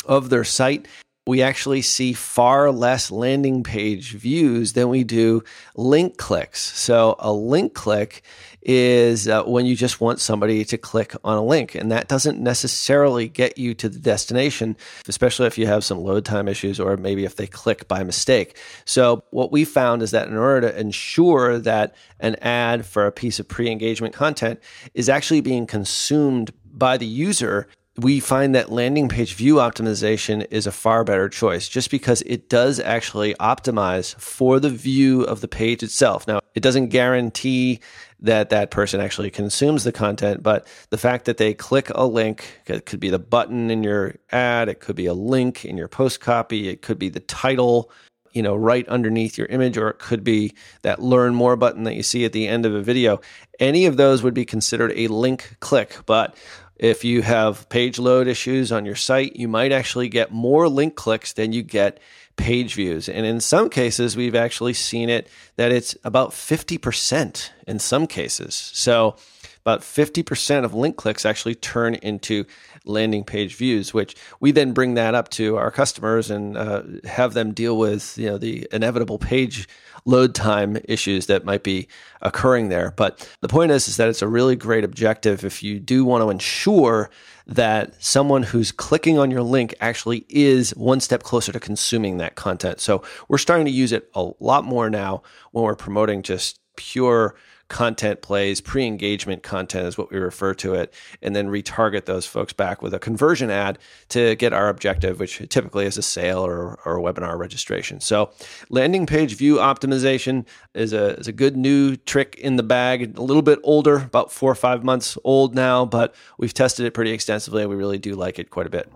of 0.07 0.31
their 0.31 0.45
site, 0.45 0.87
we 1.27 1.41
actually 1.41 1.81
see 1.81 2.13
far 2.13 2.71
less 2.71 3.11
landing 3.11 3.63
page 3.63 4.13
views 4.13 4.75
than 4.75 4.91
we 4.91 5.05
do 5.05 5.43
link 5.75 6.19
clicks. 6.19 6.61
So, 6.61 7.17
a 7.19 7.33
link 7.33 7.73
click 7.73 8.23
is 8.61 9.27
uh, 9.29 9.43
when 9.45 9.65
you 9.67 9.77
just 9.77 10.01
want 10.01 10.21
somebody 10.21 10.65
to 10.65 10.77
click 10.79 11.15
on 11.25 11.37
a 11.37 11.45
link, 11.45 11.75
and 11.75 11.91
that 11.93 12.09
doesn't 12.09 12.41
necessarily 12.41 13.29
get 13.29 13.57
you 13.57 13.75
to 13.75 13.89
the 13.89 13.99
destination, 13.99 14.77
especially 15.09 15.47
if 15.47 15.57
you 15.57 15.67
have 15.67 15.85
some 15.85 15.99
load 15.99 16.25
time 16.27 16.47
issues 16.47 16.79
or 16.79 16.97
maybe 16.97 17.25
if 17.25 17.37
they 17.37 17.47
click 17.47 17.89
by 17.89 18.03
mistake. 18.05 18.59
So, 18.85 19.25
what 19.31 19.51
we 19.51 19.65
found 19.65 20.03
is 20.03 20.11
that 20.11 20.29
in 20.29 20.37
order 20.37 20.69
to 20.69 20.79
ensure 20.79 21.59
that 21.59 21.95
an 22.21 22.37
ad 22.43 22.85
for 22.85 23.07
a 23.07 23.13
piece 23.13 23.41
of 23.41 23.49
pre 23.49 23.71
engagement 23.71 24.13
content 24.13 24.61
is 24.93 25.09
actually 25.09 25.41
being 25.41 25.67
consumed 25.67 26.53
by 26.71 26.99
the 26.99 27.07
user, 27.07 27.69
we 27.97 28.19
find 28.19 28.55
that 28.55 28.73
landing 28.73 29.09
page 29.09 29.35
view 29.35 29.57
optimization 29.57 30.45
is 30.51 30.67
a 30.67 30.73
far 30.73 31.05
better 31.05 31.29
choice 31.29 31.69
just 31.69 31.91
because 31.91 32.23
it 32.23 32.49
does 32.49 32.81
actually 32.81 33.35
optimize 33.35 34.17
for 34.17 34.59
the 34.59 34.71
view 34.71 35.23
of 35.23 35.41
the 35.41 35.49
page 35.49 35.83
itself. 35.83 36.27
Now, 36.27 36.41
it 36.55 36.63
doesn't 36.63 36.89
guarantee 36.89 37.81
that 38.19 38.51
that 38.51 38.71
person 38.71 39.01
actually 39.01 39.31
consumes 39.31 39.85
the 39.85 39.93
content, 39.93 40.43
but 40.43 40.67
the 40.91 40.99
fact 40.99 41.27
that 41.27 41.37
they 41.37 41.55
click 41.55 41.91
a 41.95 42.07
link, 42.07 42.61
it 42.67 42.87
could 42.87 43.01
be 43.01 43.11
the 43.11 43.19
button 43.19 43.71
in 43.71 43.85
your 43.85 44.17
ad, 44.33 44.69
it 44.69 44.81
could 44.81 44.97
be 44.97 45.07
a 45.07 45.15
link 45.15 45.65
in 45.65 45.77
your 45.77 45.89
post 45.89 46.21
copy, 46.21 46.69
it 46.69 46.83
could 46.83 46.99
be 46.99 47.09
the 47.09 47.21
title, 47.21 47.91
you 48.33 48.43
know, 48.43 48.57
right 48.57 48.89
underneath 48.89 49.39
your 49.39 49.47
image, 49.49 49.79
or 49.79 49.91
it 49.91 49.99
could 50.01 50.25
be 50.25 50.53
that 50.83 51.01
learn 51.01 51.35
more 51.35 51.55
button 51.55 51.85
that 51.85 51.95
you 51.95 52.03
see 52.03 52.25
at 52.25 52.33
the 52.33 52.49
end 52.49 52.67
of 52.67 52.75
a 52.75 52.83
video. 52.83 53.21
Any 53.61 53.87
of 53.87 53.97
those 53.97 54.23
would 54.23 54.35
be 54.35 54.45
considered 54.45 54.93
a 54.97 55.07
link 55.09 55.57
click, 55.61 55.99
but 56.07 56.37
if 56.77 57.05
you 57.05 57.23
have 57.23 57.69
page 57.69 57.99
load 57.99 58.27
issues 58.27 58.73
on 58.73 58.85
your 58.85 58.97
site, 58.97 59.37
you 59.37 59.49
might 59.49 59.73
actually 59.73 60.09
get 60.09 60.33
more 60.33 60.69
link 60.69 60.97
clicks 60.97 61.33
than 61.33 61.53
you 61.53 61.63
get 61.63 62.01
page 62.37 62.75
views. 62.75 63.09
And 63.09 63.25
in 63.25 63.41
some 63.41 63.71
cases, 63.71 64.17
we've 64.17 64.35
actually 64.35 64.75
seen 64.75 65.09
it 65.09 65.29
that 65.57 65.71
it's 65.71 65.97
about 66.05 66.31
50% 66.31 67.51
in 67.67 67.79
some 67.79 68.07
cases. 68.07 68.55
So 68.75 69.17
about 69.65 69.81
50% 69.81 70.65
of 70.65 70.75
link 70.75 70.97
clicks 70.97 71.25
actually 71.25 71.55
turn 71.55 71.95
into 71.95 72.45
landing 72.85 73.25
page 73.25 73.55
views, 73.55 73.95
which 73.95 74.15
we 74.41 74.53
then 74.53 74.73
bring 74.73 74.95
that 74.95 75.15
up 75.15 75.31
to 75.31 75.57
our 75.57 75.71
customers 75.71 76.31
and 76.31 76.57
uh, 76.57 76.83
have 77.05 77.33
them 77.35 77.55
deal 77.55 77.79
with 77.79 78.19
you 78.19 78.27
know 78.27 78.37
the 78.37 78.69
inevitable 78.73 79.19
page 79.19 79.67
load 80.05 80.35
time 80.35 80.77
issues 80.85 81.27
that 81.27 81.45
might 81.45 81.63
be 81.63 81.89
occurring 82.21 82.69
there. 82.69 82.93
But 82.97 83.29
the 83.41 83.49
point 83.49 83.73
is, 83.73 83.89
is 83.89 83.97
that 83.97 84.09
it's 84.09 84.23
a 84.23 84.29
really 84.29 84.57
great 84.57 84.85
objective 84.85 85.45
if 85.45 85.63
you 85.63 85.81
do 85.81 86.05
want 86.05 86.23
to 86.23 86.31
ensure 86.31 87.11
that 87.47 88.03
someone 88.03 88.43
who's 88.43 88.73
clicking 88.73 89.19
on 89.19 89.31
your 89.31 89.43
link 89.43 89.75
actually 89.81 90.25
is 90.29 90.71
one 90.73 91.01
step 91.01 91.23
closer 91.23 91.53
to 91.53 91.61
consuming 91.61 92.19
that 92.19 92.35
content. 92.35 92.81
So 92.81 93.03
we're 93.29 93.39
starting 93.39 93.67
to 93.67 93.73
use 93.73 93.93
it 93.93 94.11
a 94.15 94.31
lot 94.41 94.65
more 94.65 94.89
now 94.91 95.23
when 95.53 95.65
we're 95.65 95.75
promoting 95.75 96.23
just 96.23 96.59
pure 96.77 97.35
content 97.75 98.23
plays, 98.23 98.61
pre 98.61 98.87
engagement 98.87 99.43
content 99.43 99.89
is 99.89 99.99
what 99.99 100.09
we 100.13 100.17
refer 100.17 100.55
to 100.55 100.75
it, 100.75 100.95
and 101.21 101.35
then 101.35 101.49
retarget 101.49 102.05
those 102.05 102.25
folks 102.25 102.53
back 102.53 102.81
with 102.81 102.95
a 102.95 103.01
conversion 103.01 103.51
ad 103.51 103.81
to 104.09 104.37
get 104.37 104.53
our 104.53 104.69
objective, 104.69 105.19
which 105.19 105.43
typically 105.49 105.85
is 105.85 105.99
a 105.99 106.03
sale 106.03 106.47
or, 106.47 106.79
or 106.85 106.97
a 106.97 107.03
webinar 107.03 107.37
registration. 107.37 107.99
So, 107.99 108.31
landing 108.71 109.07
page 109.07 109.35
view 109.35 109.57
optimization 109.57 110.47
is 110.73 110.93
a, 110.93 111.19
is 111.19 111.27
a 111.27 111.33
good 111.33 111.57
new 111.57 111.97
trick 111.97 112.37
in 112.37 112.55
the 112.55 112.63
bag, 112.63 113.19
a 113.19 113.21
little 113.21 113.43
bit 113.43 113.59
older, 113.65 113.97
about 113.97 114.31
four 114.31 114.53
or 114.53 114.55
five 114.55 114.85
months 114.85 115.19
old 115.25 115.57
now, 115.57 115.85
but 115.85 116.15
we've 116.39 116.55
tested 116.55 116.87
it 116.87 116.93
pretty 116.93 117.11
extensively 117.11 117.63
and 117.63 117.71
we 117.71 117.75
really 117.75 117.99
do 117.99 118.15
like 118.15 118.39
it 118.39 118.51
quite 118.51 118.67
a 118.67 118.71
bit. 118.71 118.89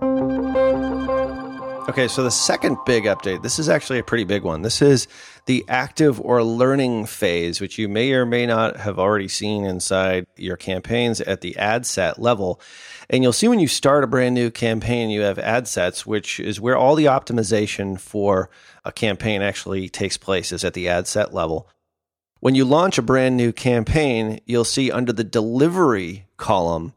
Okay, 1.89 2.07
so 2.07 2.23
the 2.23 2.31
second 2.31 2.77
big 2.85 3.05
update, 3.05 3.43
this 3.43 3.59
is 3.59 3.71
actually 3.71 3.99
a 3.99 4.05
pretty 4.05 4.25
big 4.25 4.43
one. 4.43 4.61
This 4.61 4.83
is 4.83 5.09
the 5.49 5.65
active 5.67 6.21
or 6.21 6.45
learning 6.45 7.07
phase, 7.07 7.59
which 7.59 7.79
you 7.79 7.89
may 7.89 8.13
or 8.13 8.27
may 8.27 8.45
not 8.45 8.77
have 8.77 8.99
already 8.99 9.29
seen 9.29 9.65
inside 9.65 10.27
your 10.37 10.59
campaigns 10.59 11.23
at 11.23 11.41
the 11.41 11.57
ad 11.57 11.87
set 11.87 12.21
level. 12.21 12.61
And 13.09 13.23
you'll 13.23 13.33
see 13.33 13.49
when 13.49 13.59
you 13.59 13.67
start 13.67 14.05
a 14.05 14.07
brand 14.07 14.35
new 14.35 14.51
campaign, 14.51 15.09
you 15.09 15.23
have 15.23 15.39
ad 15.39 15.67
sets, 15.67 16.05
which 16.05 16.39
is 16.39 16.61
where 16.61 16.77
all 16.77 16.95
the 16.95 17.07
optimization 17.07 17.99
for 17.99 18.51
a 18.85 18.93
campaign 18.93 19.41
actually 19.41 19.89
takes 19.89 20.19
place, 20.19 20.53
is 20.53 20.65
at 20.65 20.75
the 20.75 20.87
ad 20.87 21.07
set 21.07 21.33
level. 21.33 21.67
When 22.41 22.55
you 22.55 22.67
launch 22.67 22.99
a 22.99 23.03
brand 23.03 23.39
new 23.39 23.51
campaign, 23.51 24.41
you'll 24.45 24.65
see 24.65 24.93
under 24.93 25.15
the 25.15 25.25
delivery 25.25 26.27
column 26.37 26.93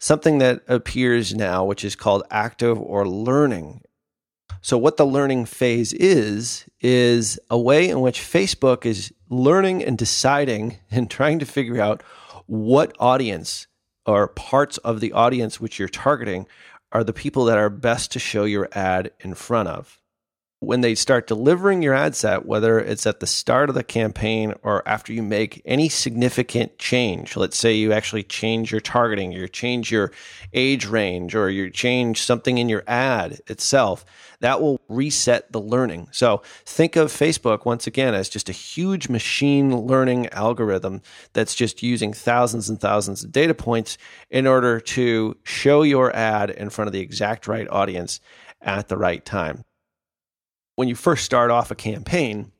something 0.00 0.38
that 0.38 0.64
appears 0.66 1.36
now, 1.36 1.64
which 1.64 1.84
is 1.84 1.94
called 1.94 2.24
active 2.32 2.80
or 2.80 3.06
learning. 3.06 3.82
So, 4.64 4.78
what 4.78 4.96
the 4.96 5.04
learning 5.04 5.46
phase 5.46 5.92
is, 5.92 6.66
is 6.80 7.38
a 7.50 7.58
way 7.58 7.88
in 7.88 8.00
which 8.00 8.20
Facebook 8.20 8.86
is 8.86 9.12
learning 9.28 9.84
and 9.84 9.98
deciding 9.98 10.78
and 10.90 11.10
trying 11.10 11.40
to 11.40 11.46
figure 11.46 11.80
out 11.80 12.02
what 12.46 12.94
audience 12.98 13.66
or 14.06 14.28
parts 14.28 14.78
of 14.78 15.00
the 15.00 15.12
audience 15.12 15.60
which 15.60 15.78
you're 15.78 15.88
targeting 15.88 16.46
are 16.92 17.04
the 17.04 17.12
people 17.12 17.44
that 17.46 17.58
are 17.58 17.70
best 17.70 18.12
to 18.12 18.18
show 18.18 18.44
your 18.44 18.68
ad 18.72 19.10
in 19.20 19.34
front 19.34 19.68
of 19.68 20.01
when 20.62 20.80
they 20.80 20.94
start 20.94 21.26
delivering 21.26 21.82
your 21.82 21.92
ad 21.92 22.14
set, 22.14 22.46
whether 22.46 22.78
it's 22.78 23.04
at 23.04 23.18
the 23.18 23.26
start 23.26 23.68
of 23.68 23.74
the 23.74 23.82
campaign 23.82 24.54
or 24.62 24.86
after 24.86 25.12
you 25.12 25.20
make 25.20 25.60
any 25.64 25.88
significant 25.88 26.78
change, 26.78 27.36
let's 27.36 27.58
say 27.58 27.74
you 27.74 27.92
actually 27.92 28.22
change 28.22 28.70
your 28.70 28.80
targeting, 28.80 29.32
you 29.32 29.48
change 29.48 29.90
your 29.90 30.12
age 30.52 30.86
range, 30.86 31.34
or 31.34 31.50
you 31.50 31.68
change 31.68 32.22
something 32.22 32.58
in 32.58 32.68
your 32.68 32.84
ad 32.86 33.40
itself, 33.48 34.04
that 34.38 34.60
will 34.60 34.80
reset 34.88 35.50
the 35.50 35.60
learning. 35.60 36.06
So 36.12 36.42
think 36.64 36.94
of 36.94 37.10
Facebook 37.10 37.64
once 37.64 37.88
again 37.88 38.14
as 38.14 38.28
just 38.28 38.48
a 38.48 38.52
huge 38.52 39.08
machine 39.08 39.76
learning 39.76 40.28
algorithm 40.28 41.02
that's 41.32 41.56
just 41.56 41.82
using 41.82 42.12
thousands 42.12 42.70
and 42.70 42.80
thousands 42.80 43.24
of 43.24 43.32
data 43.32 43.54
points 43.54 43.98
in 44.30 44.46
order 44.46 44.78
to 44.78 45.36
show 45.42 45.82
your 45.82 46.14
ad 46.14 46.50
in 46.50 46.70
front 46.70 46.86
of 46.86 46.92
the 46.92 47.00
exact 47.00 47.48
right 47.48 47.68
audience 47.68 48.20
at 48.60 48.86
the 48.86 48.96
right 48.96 49.24
time 49.24 49.64
when 50.76 50.88
you 50.88 50.94
first 50.94 51.24
start 51.24 51.50
off 51.50 51.70
a 51.70 51.74
campaign, 51.74 52.52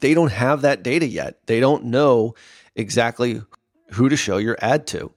they 0.00 0.14
don't 0.14 0.32
have 0.32 0.62
that 0.62 0.82
data 0.82 1.06
yet. 1.06 1.46
They 1.46 1.60
don't 1.60 1.84
know 1.84 2.34
exactly 2.74 3.42
who 3.92 4.08
to 4.08 4.16
show 4.16 4.38
your 4.38 4.56
ad 4.60 4.86
to. 4.88 5.12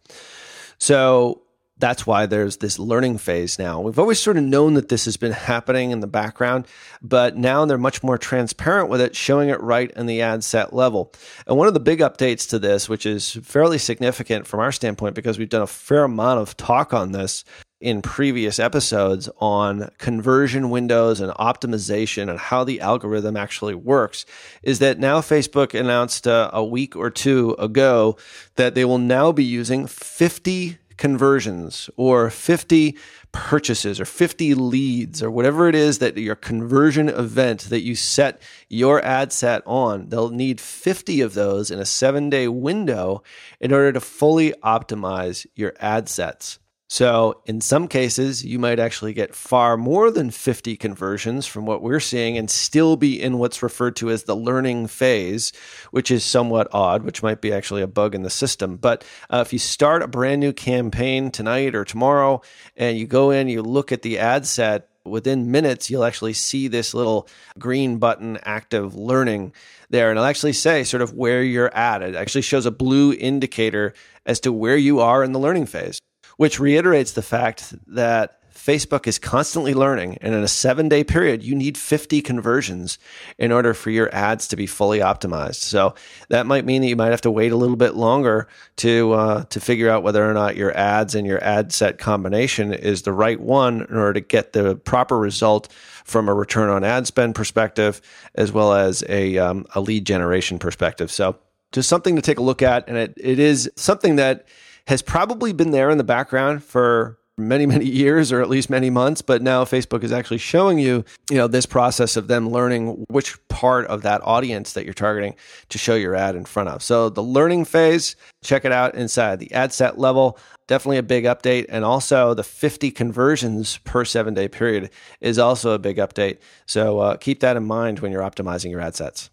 So 0.78 1.41
that's 1.78 2.08
why 2.08 2.26
there's 2.26 2.58
this 2.58 2.80
learning 2.80 3.17
phase 3.17 3.60
now. 3.60 3.82
We've 3.82 4.00
always 4.00 4.19
sort 4.19 4.38
of 4.38 4.43
known 4.43 4.76
that 4.76 4.88
this 4.88 5.06
has 5.06 5.17
been 5.17 5.34
happening 5.34 5.91
in 5.91 6.00
the 6.00 6.08
background, 6.08 6.67
but 7.02 7.36
now 7.36 7.65
they're 7.65 7.78
much 7.78 8.02
more 8.02 8.17
transparent 8.17 8.89
with 8.89 9.02
it, 9.02 9.15
showing 9.15 9.50
it 9.50 9.60
right 9.62 9.91
in 9.91 10.06
the 10.06 10.21
ad 10.21 10.43
set 10.43 10.74
level. 10.74 11.13
And 11.45 11.58
one 11.58 11.67
of 11.67 11.74
the 11.74 11.82
big 11.82 12.00
updates 12.00 12.50
to 12.50 12.60
this, 12.60 12.88
which 12.88 13.06
is 13.06 13.32
fairly 13.43 13.78
significant 13.78 14.48
from 14.48 14.62
our 14.62 14.71
standpoint, 14.71 15.15
because 15.15 15.38
we've 15.38 15.50
done 15.50 15.62
a 15.62 15.67
fair 15.67 16.06
amount 16.06 16.39
of 16.39 16.56
talk 16.56 16.93
on 16.93 17.12
this, 17.12 17.43
in 17.86 18.02
previous 18.02 18.58
episodes 18.58 19.30
on 19.38 19.91
conversion 20.00 20.71
windows 20.71 21.21
and 21.21 21.32
optimization 21.34 22.32
and 22.32 22.39
how 22.39 22.63
the 22.63 22.82
algorithm 22.82 23.38
actually 23.38 23.76
works 23.76 24.26
is 24.63 24.80
that 24.80 24.98
now 24.98 25.21
Facebook 25.21 25.80
announced 25.80 26.26
uh, 26.28 26.50
a 26.52 26.65
week 26.65 26.95
or 26.95 27.12
two 27.12 27.56
ago 27.60 28.17
that 28.56 28.74
they 28.74 28.84
will 28.84 28.98
now 28.98 29.32
be 29.32 29.43
using 29.43 29.86
50 29.86 30.80
conversions 30.98 31.88
or 31.95 32.32
50 32.32 32.98
purchases 33.32 34.00
or 34.00 34.06
50 34.06 34.56
leads 34.56 35.21
or 35.21 35.30
whatever 35.30 35.69
it 35.69 35.76
is 35.76 36.00
that 36.00 36.17
your 36.17 36.36
conversion 36.36 37.08
event 37.08 37.65
that 37.69 37.82
you 37.82 37.93
set 37.93 38.41
your 38.67 39.00
ad 39.06 39.32
set 39.32 39.62
on, 39.67 40.10
they'll 40.10 40.32
need 40.32 40.60
50 40.60 41.21
of 41.21 41.36
those 41.36 41.69
in 41.69 41.78
a 41.78 41.86
seven 41.86 42.32
day 42.32 42.48
window 42.48 43.21
in 43.60 43.71
order 43.71 43.93
to 43.93 44.00
fully 44.00 44.54
optimize 44.63 45.45
your 45.54 45.76
ad 45.80 46.10
sets. 46.10 46.58
So, 46.88 47.41
in 47.45 47.62
some 47.62 47.88
cases, 47.88 48.45
you 48.45 48.60
might 48.60 48.80
actually 48.80 49.13
get 49.13 49.34
far 49.34 49.76
more 49.76 50.12
than 50.12 50.30
50 50.30 50.78
conversions 50.78 51.48
from 51.48 51.65
what 51.65 51.82
we're 51.82 52.00
seeing 52.00 52.38
and 52.38 52.50
still 52.50 52.95
be 52.95 53.19
in 53.19 53.39
what's 53.39 53.63
referred 53.63 53.95
to 53.98 54.12
as 54.12 54.24
the 54.24 54.36
learning 54.36 54.86
phase, 54.88 55.52
which 55.89 56.12
is 56.12 56.24
somewhat 56.24 56.67
odd, 56.71 57.02
which 57.02 57.24
might 57.24 57.41
be 57.41 57.52
actually 57.52 57.82
a 57.82 57.88
bug 57.88 58.13
in 58.13 58.21
the 58.21 58.30
system. 58.30 58.78
But 58.78 59.04
uh, 59.32 59.43
if 59.43 59.52
you 59.52 59.58
start 59.58 60.04
a 60.04 60.08
brand 60.08 60.41
new 60.41 60.54
campaign 60.54 61.32
tonight 61.32 61.74
or 61.74 61.86
tomorrow 61.86 62.41
and 62.78 63.00
you 63.00 63.08
go 63.08 63.32
in, 63.32 63.50
you 63.50 63.63
look 63.63 63.91
at 63.91 64.04
the 64.04 64.19
ad 64.19 64.45
set, 64.45 64.88
within 65.04 65.52
minutes, 65.52 65.89
you'll 65.89 66.04
actually 66.04 66.34
see 66.34 66.67
this 66.67 66.93
little 66.93 67.28
green 67.58 67.98
button 67.98 68.38
active 68.43 68.95
learning 68.95 69.54
there. 69.89 70.12
And 70.12 70.17
it'll 70.17 70.28
actually 70.28 70.54
say 70.54 70.84
sort 70.84 71.02
of 71.02 71.13
where 71.13 71.41
you're 71.41 71.74
at. 71.76 72.04
It 72.04 72.15
actually 72.15 72.41
shows 72.41 72.65
a 72.65 72.71
blue 72.71 73.13
indicator 73.13 73.93
as 74.26 74.39
to 74.41 74.52
where 74.52 74.78
you 74.78 75.00
are 75.00 75.24
in 75.24 75.32
the 75.32 75.39
learning 75.39 75.65
phase 75.67 76.00
which 76.38 76.60
reiterates 76.60 77.13
the 77.13 77.21
fact 77.21 77.74
that 77.88 78.39
Facebook 78.56 79.06
is 79.06 79.19
constantly 79.19 79.74
learning. 79.74 80.17
And 80.21 80.34
in 80.34 80.41
a 80.41 80.48
seven 80.48 80.89
day 80.89 81.04
period, 81.04 81.43
you 81.43 81.54
need 81.54 81.78
50 81.78 82.21
conversions 82.21 82.98
in 83.38 83.52
order 83.52 83.74
for 83.74 83.91
your 83.91 84.13
ads 84.15 84.48
to 84.48 84.56
be 84.56 84.65
fully 84.65 85.00
optimized. 85.00 85.56
So 85.56 85.93
that 86.30 86.48
might 86.48 86.65
mean 86.65 86.82
that 86.82 86.88
you 86.88 86.95
might 86.95 87.12
have 87.12 87.21
to 87.21 87.32
wait 87.32 87.52
a 87.52 87.58
little 87.58 87.76
bit 87.76 87.95
longer 87.95 88.48
to, 88.78 89.12
uh, 89.12 89.43
to 89.45 89.60
figure 89.60 89.89
out 89.89 90.04
whether 90.04 90.28
or 90.28 90.34
not 90.34 90.56
your 90.56 90.76
ads 90.76 91.15
and 91.15 91.28
your 91.28 91.43
ad 91.43 91.74
set 91.74 92.00
combination 92.00 92.74
is 92.74 93.02
the 93.02 93.13
right 93.13 93.39
one 93.39 93.86
in 93.88 93.98
order 93.98 94.13
to 94.13 94.21
get 94.21 94.54
the 94.54 94.76
proper 94.78 95.19
result 95.19 95.71
from 96.06 96.30
a 96.30 96.34
return 96.34 96.69
on 96.69 96.84
ad 96.84 97.06
spend 97.06 97.36
perspective, 97.36 98.02
as 98.36 98.52
well 98.52 98.74
as 98.74 99.04
a, 99.10 99.38
um, 99.38 99.65
a 99.76 99.82
lead 99.82 100.06
generation 100.06 100.60
perspective. 100.60 101.12
So 101.12 101.38
just 101.71 101.89
something 101.89 102.15
to 102.15 102.21
take 102.21 102.39
a 102.39 102.43
look 102.43 102.62
at. 102.62 102.88
And 102.88 102.98
it, 102.98 103.13
it 103.17 103.38
is 103.38 103.69
something 103.76 104.15
that 104.15 104.48
has 104.88 105.02
probably 105.02 105.54
been 105.54 105.71
there 105.71 105.89
in 105.89 105.98
the 105.98 106.04
background 106.04 106.63
for 106.63 107.17
many 107.38 107.65
many 107.65 107.86
years 108.04 108.32
or 108.32 108.41
at 108.41 108.50
least 108.50 108.69
many 108.69 108.89
months 108.89 109.21
but 109.21 109.41
now 109.41 109.65
facebook 109.65 110.04
is 110.04 110.12
actually 110.12 110.38
showing 110.38 110.80
you 110.80 111.04
you 111.30 111.36
know 111.36 111.48
this 111.48 111.65
process 111.65 112.15
of 112.15 112.28
them 112.28 112.50
learning 112.50 113.04
which 113.10 113.38
part 113.56 113.88
of 113.88 114.02
that 114.02 114.21
audience 114.26 114.74
that 114.74 114.84
you're 114.84 114.93
targeting 114.93 115.34
to 115.69 115.78
show 115.78 115.95
your 115.95 116.13
ad 116.13 116.36
in 116.36 116.43
front 116.43 116.67
of. 116.67 116.84
So 116.84 117.10
the 117.10 117.24
learning 117.24 117.63
phase 117.63 118.17
check 118.43 118.65
it 118.65 118.74
out 118.74 118.95
inside 118.95 119.39
the 119.39 119.52
ad 119.54 119.71
set 119.71 119.98
level. 119.98 120.38
Definitely 120.67 120.98
a 120.98 121.04
big 121.04 121.24
update. 121.24 121.65
And 121.69 121.86
also 121.86 122.34
the 122.34 122.43
50 122.43 122.91
conversions 122.91 123.78
per 123.86 124.04
seven 124.04 124.34
day 124.34 124.50
period 124.50 124.89
is 125.21 125.39
also 125.39 125.71
a 125.71 125.80
big 125.80 125.98
update. 125.98 126.39
So 126.65 127.00
uh, 127.00 127.15
keep 127.15 127.39
that 127.39 127.56
in 127.56 127.65
mind 127.65 128.00
when 128.00 128.12
you're 128.12 128.21
optimizing 128.21 128.71
your 128.71 128.82
ad 128.82 128.95
sets 128.95 129.30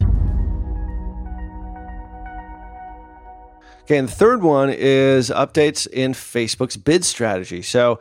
Okay, 3.82 3.98
and 3.98 4.08
the 4.08 4.12
third 4.12 4.42
one 4.42 4.70
is 4.70 5.30
updates 5.30 5.88
in 5.88 6.12
Facebook's 6.12 6.76
bid 6.76 7.04
strategy. 7.04 7.62
So, 7.62 7.98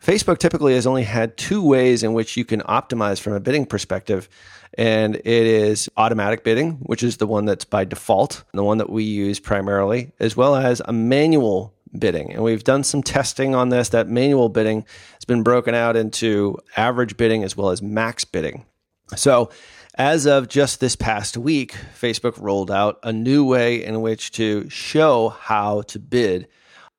Facebook 0.00 0.38
typically 0.38 0.74
has 0.74 0.86
only 0.86 1.02
had 1.02 1.36
two 1.36 1.66
ways 1.66 2.02
in 2.02 2.12
which 2.12 2.36
you 2.36 2.44
can 2.44 2.60
optimize 2.62 3.18
from 3.18 3.32
a 3.32 3.40
bidding 3.40 3.66
perspective. 3.66 4.28
And 4.76 5.16
it 5.16 5.26
is 5.26 5.88
automatic 5.96 6.44
bidding, 6.44 6.72
which 6.82 7.02
is 7.02 7.16
the 7.16 7.26
one 7.26 7.46
that's 7.46 7.64
by 7.64 7.84
default, 7.84 8.44
the 8.52 8.62
one 8.62 8.78
that 8.78 8.90
we 8.90 9.02
use 9.02 9.40
primarily, 9.40 10.12
as 10.20 10.36
well 10.36 10.56
as 10.56 10.82
a 10.84 10.92
manual 10.92 11.72
bidding. 11.98 12.32
And 12.32 12.42
we've 12.42 12.64
done 12.64 12.84
some 12.84 13.02
testing 13.02 13.54
on 13.54 13.70
this. 13.70 13.88
That 13.88 14.08
manual 14.08 14.48
bidding 14.48 14.84
has 15.14 15.24
been 15.26 15.42
broken 15.42 15.74
out 15.74 15.96
into 15.96 16.58
average 16.76 17.16
bidding 17.16 17.42
as 17.42 17.56
well 17.56 17.70
as 17.70 17.80
max 17.82 18.24
bidding. 18.24 18.66
So, 19.16 19.50
as 19.96 20.26
of 20.26 20.48
just 20.48 20.80
this 20.80 20.96
past 20.96 21.36
week, 21.36 21.76
Facebook 21.98 22.40
rolled 22.40 22.70
out 22.70 22.98
a 23.02 23.12
new 23.12 23.44
way 23.44 23.84
in 23.84 24.00
which 24.00 24.32
to 24.32 24.68
show 24.68 25.28
how 25.28 25.82
to 25.82 25.98
bid 25.98 26.48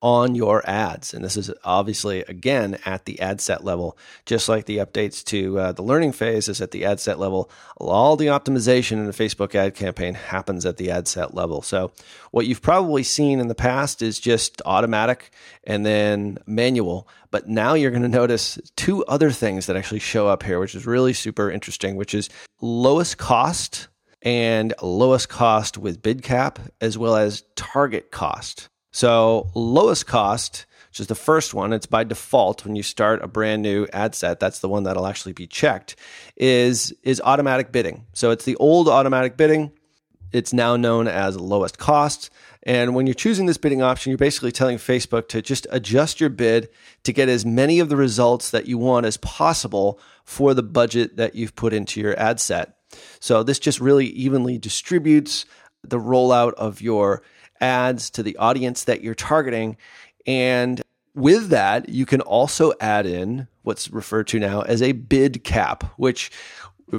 on 0.05 0.35
your 0.35 0.61
ads. 0.69 1.15
And 1.15 1.25
this 1.25 1.35
is 1.35 1.49
obviously, 1.63 2.19
again, 2.27 2.77
at 2.85 3.05
the 3.05 3.19
ad 3.19 3.41
set 3.41 3.63
level, 3.63 3.97
just 4.27 4.47
like 4.47 4.65
the 4.65 4.77
updates 4.77 5.23
to 5.25 5.57
uh, 5.57 5.71
the 5.71 5.81
learning 5.81 6.11
phase 6.11 6.47
is 6.47 6.61
at 6.61 6.69
the 6.69 6.85
ad 6.85 6.99
set 6.99 7.17
level. 7.17 7.49
All 7.77 8.15
the 8.15 8.27
optimization 8.27 8.97
in 8.97 9.07
a 9.07 9.13
Facebook 9.13 9.55
ad 9.55 9.73
campaign 9.73 10.13
happens 10.13 10.63
at 10.63 10.77
the 10.77 10.91
ad 10.91 11.07
set 11.07 11.33
level. 11.33 11.63
So, 11.63 11.91
what 12.29 12.45
you've 12.45 12.61
probably 12.61 13.01
seen 13.01 13.39
in 13.39 13.47
the 13.47 13.55
past 13.55 14.03
is 14.03 14.19
just 14.19 14.61
automatic 14.63 15.31
and 15.63 15.83
then 15.83 16.37
manual. 16.45 17.07
But 17.31 17.49
now 17.49 17.73
you're 17.73 17.89
going 17.89 18.03
to 18.03 18.07
notice 18.07 18.59
two 18.75 19.03
other 19.05 19.31
things 19.31 19.65
that 19.65 19.75
actually 19.75 20.01
show 20.01 20.27
up 20.27 20.43
here, 20.43 20.59
which 20.59 20.75
is 20.75 20.85
really 20.85 21.13
super 21.13 21.49
interesting, 21.49 21.95
which 21.95 22.13
is 22.13 22.29
lowest 22.61 23.17
cost 23.17 23.87
and 24.21 24.71
lowest 24.83 25.29
cost 25.29 25.79
with 25.79 26.03
bid 26.03 26.21
cap, 26.21 26.59
as 26.79 26.95
well 26.95 27.15
as 27.15 27.43
target 27.55 28.11
cost. 28.11 28.69
So, 28.95 29.49
lowest 29.55 30.07
cost, 30.07 30.65
which 30.87 31.01
is 31.01 31.07
the 31.07 31.15
first 31.15 31.53
one, 31.53 31.73
it's 31.73 31.85
by 31.85 32.05
default 32.05 32.63
when 32.63 32.77
you 32.77 32.81
start 32.81 33.21
a 33.21 33.27
brand 33.27 33.61
new 33.61 33.87
ad 33.91 34.15
set, 34.15 34.39
that's 34.39 34.59
the 34.59 34.69
one 34.69 34.83
that'll 34.83 35.05
actually 35.05 35.33
be 35.33 35.47
checked, 35.47 35.97
is, 36.37 36.93
is 37.03 37.19
automatic 37.19 37.73
bidding. 37.73 38.05
So, 38.13 38.31
it's 38.31 38.45
the 38.45 38.55
old 38.55 38.87
automatic 38.87 39.35
bidding. 39.35 39.73
It's 40.31 40.53
now 40.53 40.77
known 40.77 41.09
as 41.09 41.37
lowest 41.37 41.77
cost. 41.77 42.29
And 42.63 42.95
when 42.95 43.05
you're 43.05 43.15
choosing 43.15 43.47
this 43.47 43.57
bidding 43.57 43.81
option, 43.81 44.11
you're 44.11 44.17
basically 44.17 44.53
telling 44.53 44.77
Facebook 44.77 45.27
to 45.27 45.41
just 45.41 45.67
adjust 45.71 46.21
your 46.21 46.29
bid 46.29 46.69
to 47.03 47.11
get 47.11 47.27
as 47.27 47.45
many 47.45 47.81
of 47.81 47.89
the 47.89 47.97
results 47.97 48.51
that 48.51 48.65
you 48.65 48.77
want 48.77 49.05
as 49.05 49.17
possible 49.17 49.99
for 50.23 50.53
the 50.53 50.63
budget 50.63 51.17
that 51.17 51.35
you've 51.35 51.57
put 51.57 51.73
into 51.73 51.99
your 51.99 52.17
ad 52.17 52.39
set. 52.39 52.77
So 53.19 53.43
this 53.43 53.59
just 53.59 53.81
really 53.81 54.05
evenly 54.05 54.57
distributes 54.57 55.45
the 55.83 55.99
rollout 55.99 56.53
of 56.53 56.81
your 56.81 57.21
ads 57.61 58.09
to 58.11 58.23
the 58.23 58.37
audience 58.37 58.83
that 58.85 59.01
you're 59.01 59.15
targeting. 59.15 59.77
And 60.25 60.81
with 61.13 61.49
that, 61.49 61.89
you 61.89 62.05
can 62.05 62.21
also 62.21 62.73
add 62.79 63.05
in 63.05 63.47
what's 63.63 63.89
referred 63.89 64.27
to 64.27 64.39
now 64.39 64.61
as 64.61 64.81
a 64.81 64.91
bid 64.91 65.43
cap, 65.43 65.83
which 65.97 66.31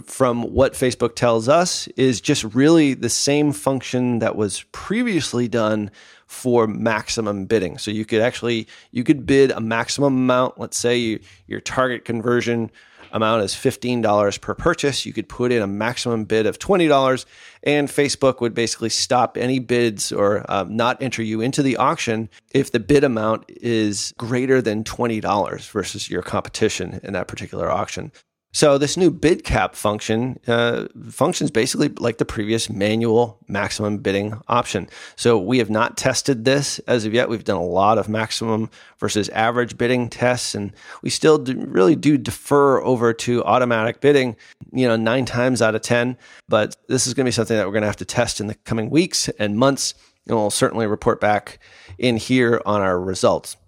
from 0.05 0.43
what 0.43 0.73
Facebook 0.73 1.15
tells 1.15 1.49
us 1.49 1.87
is 1.97 2.21
just 2.21 2.43
really 2.43 2.95
the 2.95 3.09
same 3.09 3.53
function 3.53 4.19
that 4.19 4.35
was 4.37 4.65
previously 4.73 5.47
done 5.47 5.91
for 6.27 6.67
maximum 6.67 7.47
bidding. 7.47 7.79
So 7.79 7.93
you 7.93 8.05
could 8.05 8.21
actually 8.21 8.67
you 8.91 9.05
could 9.05 9.27
bid 9.27 9.53
a 9.53 9.61
maximum 9.61 10.17
amount, 10.17 10.59
let's 10.59 10.77
say 10.77 10.97
you, 10.97 11.21
your 11.47 11.61
target 11.61 12.05
conversion 12.05 12.71
amount 13.13 13.43
is 13.43 13.53
$15 13.53 14.41
per 14.41 14.55
purchase. 14.55 15.07
You 15.07 15.13
could 15.13 15.29
put 15.29 15.53
in 15.53 15.63
a 15.63 15.67
maximum 15.67 16.25
bid 16.25 16.47
of 16.47 16.59
$20, 16.59 17.25
and 17.63 17.89
Facebook 17.89 18.41
would 18.41 18.55
basically 18.55 18.89
stop 18.89 19.37
any 19.37 19.59
bids 19.59 20.13
or 20.13 20.45
um, 20.49 20.77
not 20.77 21.03
enter 21.03 21.23
you 21.23 21.41
into 21.41 21.63
the 21.63 21.77
auction 21.77 22.29
if 22.53 22.73
the 22.73 22.81
bid 22.81 23.05
amount 23.05 23.45
is 23.49 24.15
greater 24.19 24.63
than 24.63 24.85
$20 24.85 25.71
versus 25.71 26.11
your 26.11 26.23
competition 26.23 27.01
in 27.03 27.13
that 27.13 27.29
particular 27.29 27.71
auction. 27.71 28.13
So 28.53 28.79
this 28.79 28.97
new 28.97 29.11
bid 29.11 29.45
cap 29.45 29.75
function 29.75 30.41
uh, 30.47 30.87
functions 31.11 31.51
basically 31.51 31.89
like 31.89 32.17
the 32.17 32.25
previous 32.25 32.71
manual 32.71 33.39
maximum 33.49 33.99
bidding 33.99 34.41
option. 34.49 34.89
So 35.15 35.37
we 35.39 35.59
have 35.59 35.69
not 35.69 35.99
tested 35.99 36.47
this 36.47 36.79
as 36.87 37.05
of 37.05 37.13
yet. 37.13 37.29
We've 37.29 37.45
done 37.45 37.59
a 37.59 37.63
lot 37.63 37.99
of 37.99 38.09
maximum 38.09 38.71
versus 38.99 39.29
average 39.29 39.77
bidding 39.77 40.09
tests, 40.09 40.55
and 40.55 40.73
we 41.03 41.11
still 41.11 41.37
do, 41.37 41.55
really 41.67 41.97
do 41.97 42.17
defer 42.17 42.81
over 42.83 43.13
to 43.13 43.45
automatic 43.45 44.01
bidding. 44.01 44.37
You 44.73 44.89
know, 44.89 44.97
nine 44.97 45.27
times 45.27 45.61
out 45.61 45.75
of 45.75 45.83
ten. 45.83 46.17
But 46.49 46.77
this 46.89 47.07
is 47.07 47.13
going 47.13 47.27
to 47.27 47.29
be 47.29 47.33
something 47.33 47.59
that 47.59 47.67
we're 47.67 47.73
going 47.73 47.83
to 47.83 47.89
have 47.89 47.97
to 47.97 48.07
test 48.07 48.41
in 48.41 48.47
the 48.47 48.55
coming 48.55 48.89
weeks 48.89 49.29
and 49.39 49.59
months, 49.59 49.93
and 50.27 50.35
we'll 50.35 50.49
certainly 50.49 50.87
report 50.87 51.21
back 51.21 51.59
in 51.99 52.17
here 52.17 52.63
on 52.65 52.81
our 52.81 52.99
results. 52.99 53.59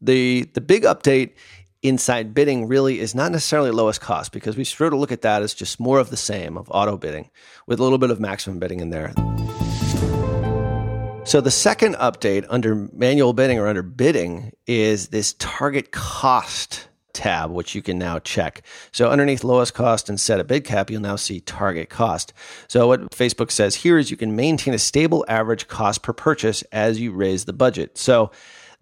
The 0.00 0.50
the 0.54 0.60
big 0.60 0.82
update 0.82 1.34
inside 1.82 2.32
bidding 2.32 2.68
really 2.68 3.00
is 3.00 3.14
not 3.14 3.32
necessarily 3.32 3.70
lowest 3.70 4.00
cost 4.00 4.32
because 4.32 4.56
we 4.56 4.64
sort 4.64 4.92
of 4.92 5.00
look 5.00 5.12
at 5.12 5.22
that 5.22 5.42
as 5.42 5.52
just 5.52 5.80
more 5.80 5.98
of 5.98 6.10
the 6.10 6.16
same 6.16 6.56
of 6.56 6.70
auto 6.70 6.96
bidding 6.96 7.30
with 7.66 7.80
a 7.80 7.82
little 7.82 7.98
bit 7.98 8.10
of 8.10 8.20
maximum 8.20 8.58
bidding 8.58 8.80
in 8.80 8.90
there. 8.90 9.12
So 11.24 11.40
the 11.40 11.50
second 11.50 11.94
update 11.96 12.46
under 12.48 12.88
manual 12.92 13.32
bidding 13.32 13.58
or 13.58 13.68
under 13.68 13.82
bidding 13.82 14.52
is 14.66 15.08
this 15.08 15.34
target 15.34 15.92
cost 15.92 16.88
tab, 17.12 17.50
which 17.50 17.74
you 17.74 17.82
can 17.82 17.98
now 17.98 18.18
check. 18.18 18.62
So 18.90 19.10
underneath 19.10 19.44
lowest 19.44 19.74
cost 19.74 20.08
and 20.08 20.20
set 20.20 20.40
a 20.40 20.44
bid 20.44 20.64
cap, 20.64 20.90
you'll 20.90 21.00
now 21.00 21.16
see 21.16 21.40
target 21.40 21.90
cost. 21.90 22.32
So 22.68 22.88
what 22.88 23.10
Facebook 23.10 23.50
says 23.50 23.76
here 23.76 23.98
is 23.98 24.10
you 24.10 24.16
can 24.16 24.34
maintain 24.34 24.74
a 24.74 24.78
stable 24.78 25.24
average 25.28 25.68
cost 25.68 26.02
per 26.02 26.12
purchase 26.12 26.62
as 26.72 26.98
you 27.00 27.12
raise 27.12 27.44
the 27.44 27.52
budget. 27.52 27.98
So 27.98 28.30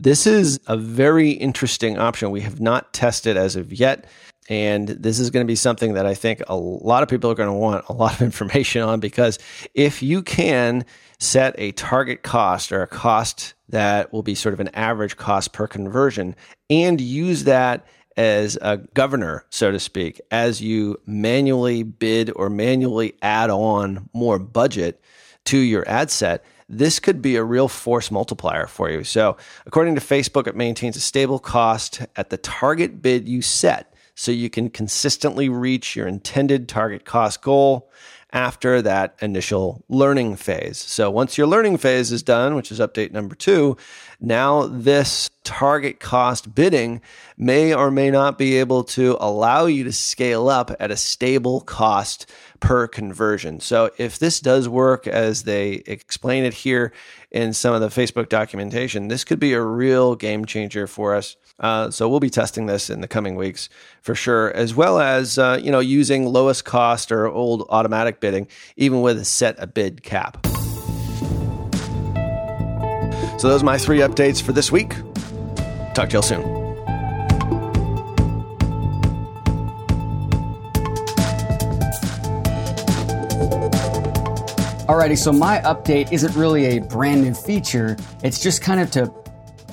this 0.01 0.27
is 0.27 0.59
a 0.67 0.77
very 0.77 1.31
interesting 1.31 1.99
option. 1.99 2.31
We 2.31 2.41
have 2.41 2.61
not 2.61 2.93
tested 2.93 3.37
as 3.37 3.55
of 3.55 3.73
yet. 3.73 4.07
And 4.49 4.89
this 4.89 5.21
is 5.21 5.31
going 5.31 5.47
to 5.47 5.51
be 5.51 5.55
something 5.55 5.95
that 5.95 6.07
I 6.07 6.15
think 6.15 6.43
a 6.49 6.57
lot 6.57 7.05
of 7.05 7.09
people 7.09 7.31
are 7.31 7.35
going 7.37 7.51
to 7.51 7.53
want 7.53 7.85
a 7.89 7.93
lot 7.93 8.15
of 8.15 8.23
information 8.23 8.83
on 8.83 8.99
because 8.99 9.39
if 9.75 10.03
you 10.03 10.23
can 10.23 10.85
set 11.19 11.55
a 11.59 11.73
target 11.73 12.23
cost 12.23 12.73
or 12.73 12.83
a 12.83 12.87
cost 12.87 13.55
that 13.69 14.13
will 14.13 14.23
be 14.23 14.35
sort 14.35 14.55
of 14.55 14.61
an 14.61 14.69
average 14.75 15.17
cost 15.17 15.53
per 15.53 15.67
conversion 15.67 16.35
and 16.71 17.01
use 17.01 17.45
that 17.45 17.87
as 18.17 18.59
a 18.61 18.79
governor, 18.95 19.45
so 19.51 19.71
to 19.71 19.79
speak, 19.79 20.21
as 20.31 20.61
you 20.61 20.99
manually 21.07 21.83
bid 21.83 22.33
or 22.35 22.51
manually 22.51 23.15
add 23.23 23.51
on 23.51 24.09
more 24.13 24.39
budget 24.39 25.01
to 25.45 25.59
your 25.59 25.89
ad 25.89 26.11
set, 26.11 26.45
this 26.71 27.01
could 27.01 27.21
be 27.21 27.37
a 27.37 27.45
real 27.45 27.69
force 27.69 28.11
multiplier 28.11 28.67
for 28.67 28.89
you. 28.91 29.03
So, 29.05 29.37
according 29.67 29.97
to 29.97 30.01
Facebook, 30.01 30.47
it 30.47 30.55
maintains 30.55 30.97
a 30.97 31.01
stable 31.01 31.39
cost 31.39 32.03
at 32.17 32.31
the 32.31 32.37
target 32.37 33.03
bid 33.03 33.29
you 33.29 33.43
set 33.43 33.93
so 34.15 34.31
you 34.31 34.51
can 34.51 34.71
consistently 34.71 35.49
reach 35.49 35.97
your 35.97 36.07
intended 36.07 36.69
target 36.69 37.05
cost 37.05 37.43
goal 37.43 37.91
after 38.33 38.81
that 38.83 39.17
initial 39.21 39.83
learning 39.89 40.37
phase. 40.37 40.79
So 40.79 41.11
once 41.11 41.37
your 41.37 41.47
learning 41.47 41.79
phase 41.79 42.13
is 42.13 42.23
done, 42.23 42.55
which 42.55 42.71
is 42.71 42.79
update 42.79 43.13
number 43.13 43.35
two, 43.35 43.77
now 44.21 44.67
this 44.67 45.31
target 45.45 45.99
cost 45.99 46.55
bidding 46.55 47.01
may 47.37 47.75
or 47.75 47.91
may 47.91 48.11
not 48.11 48.39
be 48.39 48.57
able 48.59 48.85
to 48.85 49.17
allow 49.19 49.67
you 49.67 49.85
to 49.85 49.93
scale 49.93 50.49
up 50.49 50.71
at 50.79 50.91
a 50.91 50.97
stable 50.97 51.61
cost 51.63 52.31
per 52.61 52.87
conversion. 52.87 53.59
So 53.61 53.91
if 53.97 54.19
this 54.19 54.41
does 54.41 54.69
work 54.69 55.07
as 55.07 55.45
they 55.45 55.83
explain 55.87 56.45
it 56.45 56.53
here 56.55 56.93
in 57.31 57.53
some 57.53 57.75
of 57.75 57.81
the 57.81 57.89
Facebook 57.89 58.29
documentation, 58.29 59.09
this 59.09 59.25
could 59.25 59.41
be 59.41 59.55
a 59.55 59.63
real 59.63 60.15
game 60.15 60.45
changer 60.45 60.87
for 60.87 61.15
us. 61.15 61.37
Uh, 61.59 61.91
so 61.91 62.09
we'll 62.09 62.21
be 62.21 62.31
testing 62.31 62.67
this 62.67 62.91
in 62.91 63.01
the 63.01 63.09
coming 63.09 63.37
weeks 63.37 63.69
for 64.03 64.15
sure, 64.15 64.53
as 64.53 64.75
well 64.75 64.99
as 64.99 65.39
uh, 65.39 65.59
you 65.63 65.71
know 65.71 65.81
using 65.81 66.27
lowest 66.27 66.65
cost 66.65 67.13
or 67.13 67.27
old 67.27 67.67
automatic 67.71 68.21
bidding, 68.21 68.47
even 68.77 69.03
with 69.03 69.19
a 69.19 69.25
set 69.25 69.57
a 69.59 69.67
bid 69.67 70.03
cap. 70.03 70.47
So 73.41 73.49
those 73.49 73.63
are 73.63 73.65
my 73.65 73.79
three 73.79 74.01
updates 74.01 74.43
for 74.43 74.53
this 74.53 74.71
week. 74.71 74.91
Talk 75.95 76.11
to 76.11 76.13
y'all 76.13 76.21
soon. 76.21 76.43
Alrighty, 84.87 85.17
so 85.17 85.33
my 85.33 85.61
update 85.61 86.13
isn't 86.13 86.37
really 86.37 86.77
a 86.77 86.83
brand 86.83 87.23
new 87.23 87.33
feature. 87.33 87.97
It's 88.23 88.43
just 88.43 88.61
kind 88.61 88.79
of 88.79 88.91
to 88.91 89.11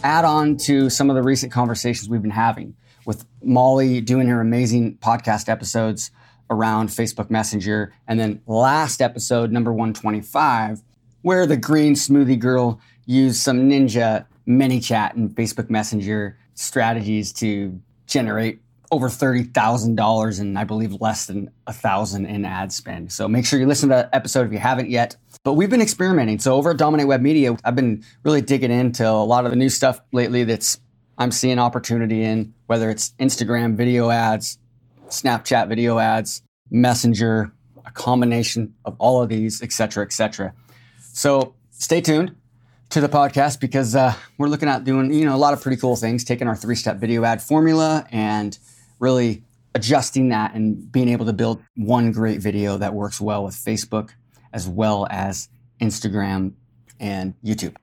add 0.01 0.23
on 0.23 0.55
to 0.59 0.89
some 0.89 1.09
of 1.09 1.17
the 1.17 1.23
recent 1.23 1.51
conversations 1.51 2.07
we've 2.07 2.21
been 2.21 2.31
having 2.31 2.73
with 3.05 3.25
Molly 3.43 3.99
doing 3.99 4.29
her 4.29 4.39
amazing 4.39 4.95
podcast 4.99 5.49
episodes 5.49 6.09
around 6.49 6.87
Facebook 6.87 7.29
Messenger. 7.29 7.93
And 8.07 8.17
then 8.17 8.41
last 8.47 9.01
episode, 9.01 9.51
number 9.51 9.73
125, 9.73 10.83
where 11.21 11.45
the 11.45 11.57
green 11.57 11.95
smoothie 11.95 12.39
girl 12.39 12.79
used 13.07 13.41
some 13.41 13.67
ninja 13.69 14.25
ManyChat 14.47 15.15
and 15.15 15.35
Facebook 15.35 15.69
Messenger 15.69 16.37
strategies 16.53 17.33
to 17.33 17.79
generate 18.05 18.61
over 18.91 19.09
$30,000 19.09 20.39
and 20.39 20.57
I 20.57 20.63
believe 20.63 21.01
less 21.01 21.25
than 21.25 21.51
a 21.65 21.73
thousand 21.73 22.25
in 22.27 22.45
ad 22.45 22.71
spend. 22.71 23.11
So 23.11 23.27
make 23.27 23.45
sure 23.45 23.59
you 23.59 23.65
listen 23.65 23.89
to 23.89 23.95
that 23.95 24.09
episode 24.13 24.47
if 24.47 24.53
you 24.53 24.59
haven't 24.59 24.89
yet. 24.89 25.17
But 25.43 25.53
we've 25.53 25.69
been 25.69 25.81
experimenting. 25.81 26.39
So 26.39 26.55
over 26.55 26.71
at 26.71 26.77
Dominate 26.77 27.07
Web 27.07 27.21
Media, 27.21 27.57
I've 27.65 27.75
been 27.75 28.03
really 28.23 28.41
digging 28.41 28.71
into 28.71 29.07
a 29.09 29.11
lot 29.11 29.45
of 29.45 29.51
the 29.51 29.57
new 29.57 29.69
stuff 29.69 29.99
lately 30.13 30.43
that's 30.43 30.79
I'm 31.17 31.31
seeing 31.31 31.59
opportunity 31.59 32.23
in, 32.23 32.53
whether 32.67 32.89
it's 32.89 33.09
Instagram 33.19 33.75
video 33.75 34.09
ads, 34.09 34.57
Snapchat 35.07 35.67
video 35.67 35.99
ads, 35.99 36.43
Messenger, 36.69 37.51
a 37.85 37.91
combination 37.91 38.73
of 38.85 38.95
all 38.99 39.21
of 39.21 39.29
these, 39.29 39.61
et 39.61 39.71
cetera, 39.71 40.05
et 40.05 40.13
cetera. 40.13 40.53
So 41.13 41.55
stay 41.71 42.01
tuned 42.01 42.35
to 42.89 43.01
the 43.01 43.09
podcast 43.09 43.59
because 43.59 43.95
uh, 43.95 44.13
we're 44.37 44.47
looking 44.47 44.69
at 44.69 44.83
doing 44.83 45.11
you 45.13 45.25
know 45.25 45.35
a 45.35 45.37
lot 45.37 45.53
of 45.53 45.61
pretty 45.61 45.79
cool 45.79 45.95
things, 45.95 46.23
taking 46.23 46.47
our 46.47 46.55
three 46.55 46.75
step 46.75 46.97
video 46.97 47.23
ad 47.23 47.41
formula 47.41 48.07
and 48.11 48.57
really 48.99 49.43
adjusting 49.75 50.29
that 50.29 50.53
and 50.55 50.91
being 50.91 51.09
able 51.09 51.25
to 51.25 51.33
build 51.33 51.61
one 51.75 52.11
great 52.11 52.39
video 52.41 52.77
that 52.77 52.93
works 52.93 53.21
well 53.21 53.43
with 53.43 53.55
Facebook 53.55 54.11
as 54.53 54.67
well 54.67 55.05
as 55.09 55.49
Instagram 55.79 56.53
and 56.99 57.33
YouTube. 57.43 57.75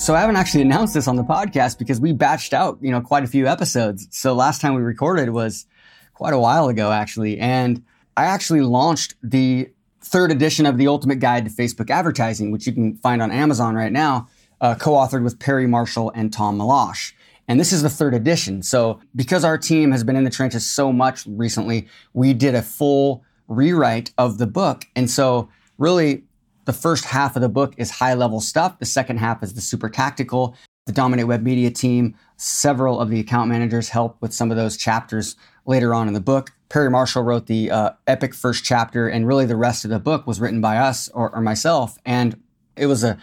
So 0.00 0.14
I 0.14 0.20
haven't 0.20 0.36
actually 0.36 0.62
announced 0.62 0.94
this 0.94 1.06
on 1.06 1.16
the 1.16 1.22
podcast 1.22 1.78
because 1.78 2.00
we 2.00 2.14
batched 2.14 2.54
out, 2.54 2.78
you 2.80 2.90
know, 2.90 3.02
quite 3.02 3.22
a 3.22 3.26
few 3.26 3.46
episodes. 3.46 4.08
So 4.10 4.32
last 4.32 4.62
time 4.62 4.74
we 4.74 4.80
recorded 4.80 5.28
was 5.28 5.66
quite 6.14 6.32
a 6.32 6.38
while 6.38 6.68
ago, 6.68 6.90
actually. 6.90 7.38
And 7.38 7.84
I 8.16 8.24
actually 8.24 8.62
launched 8.62 9.14
the 9.22 9.68
third 10.10 10.32
edition 10.32 10.66
of 10.66 10.76
the 10.76 10.88
Ultimate 10.88 11.20
Guide 11.20 11.44
to 11.44 11.50
Facebook 11.50 11.88
Advertising, 11.88 12.50
which 12.50 12.66
you 12.66 12.72
can 12.72 12.96
find 12.96 13.22
on 13.22 13.30
Amazon 13.30 13.76
right 13.76 13.92
now, 13.92 14.28
uh, 14.60 14.74
co-authored 14.74 15.22
with 15.22 15.38
Perry 15.38 15.68
Marshall 15.68 16.10
and 16.16 16.32
Tom 16.32 16.58
Meloche. 16.58 17.12
And 17.46 17.60
this 17.60 17.72
is 17.72 17.82
the 17.82 17.90
third 17.90 18.12
edition. 18.14 18.62
So 18.62 19.00
because 19.14 19.44
our 19.44 19.56
team 19.56 19.92
has 19.92 20.02
been 20.02 20.16
in 20.16 20.24
the 20.24 20.30
trenches 20.30 20.68
so 20.68 20.92
much 20.92 21.24
recently, 21.26 21.86
we 22.12 22.34
did 22.34 22.56
a 22.56 22.62
full 22.62 23.24
rewrite 23.46 24.12
of 24.18 24.38
the 24.38 24.46
book. 24.46 24.84
And 24.96 25.08
so 25.08 25.48
really 25.78 26.24
the 26.64 26.72
first 26.72 27.04
half 27.04 27.36
of 27.36 27.42
the 27.42 27.48
book 27.48 27.74
is 27.76 27.90
high 27.90 28.14
level 28.14 28.40
stuff. 28.40 28.78
The 28.78 28.86
second 28.86 29.18
half 29.18 29.42
is 29.42 29.54
the 29.54 29.60
super 29.60 29.88
tactical. 29.88 30.56
The 30.86 30.92
Dominate 30.92 31.26
Web 31.26 31.42
Media 31.42 31.70
team, 31.70 32.16
several 32.36 33.00
of 33.00 33.10
the 33.10 33.20
account 33.20 33.48
managers 33.48 33.88
help 33.88 34.20
with 34.20 34.32
some 34.32 34.50
of 34.50 34.56
those 34.56 34.76
chapters 34.76 35.36
later 35.66 35.94
on 35.94 36.08
in 36.08 36.14
the 36.14 36.20
book. 36.20 36.52
Perry 36.68 36.90
Marshall 36.90 37.22
wrote 37.22 37.46
the 37.46 37.70
uh, 37.70 37.90
epic 38.06 38.34
first 38.34 38.64
chapter, 38.64 39.08
and 39.08 39.26
really 39.26 39.46
the 39.46 39.56
rest 39.56 39.84
of 39.84 39.90
the 39.90 39.98
book 39.98 40.26
was 40.26 40.40
written 40.40 40.60
by 40.60 40.76
us 40.76 41.08
or, 41.08 41.34
or 41.34 41.40
myself. 41.40 41.98
And 42.04 42.40
it 42.76 42.86
was 42.86 43.02
a, 43.02 43.18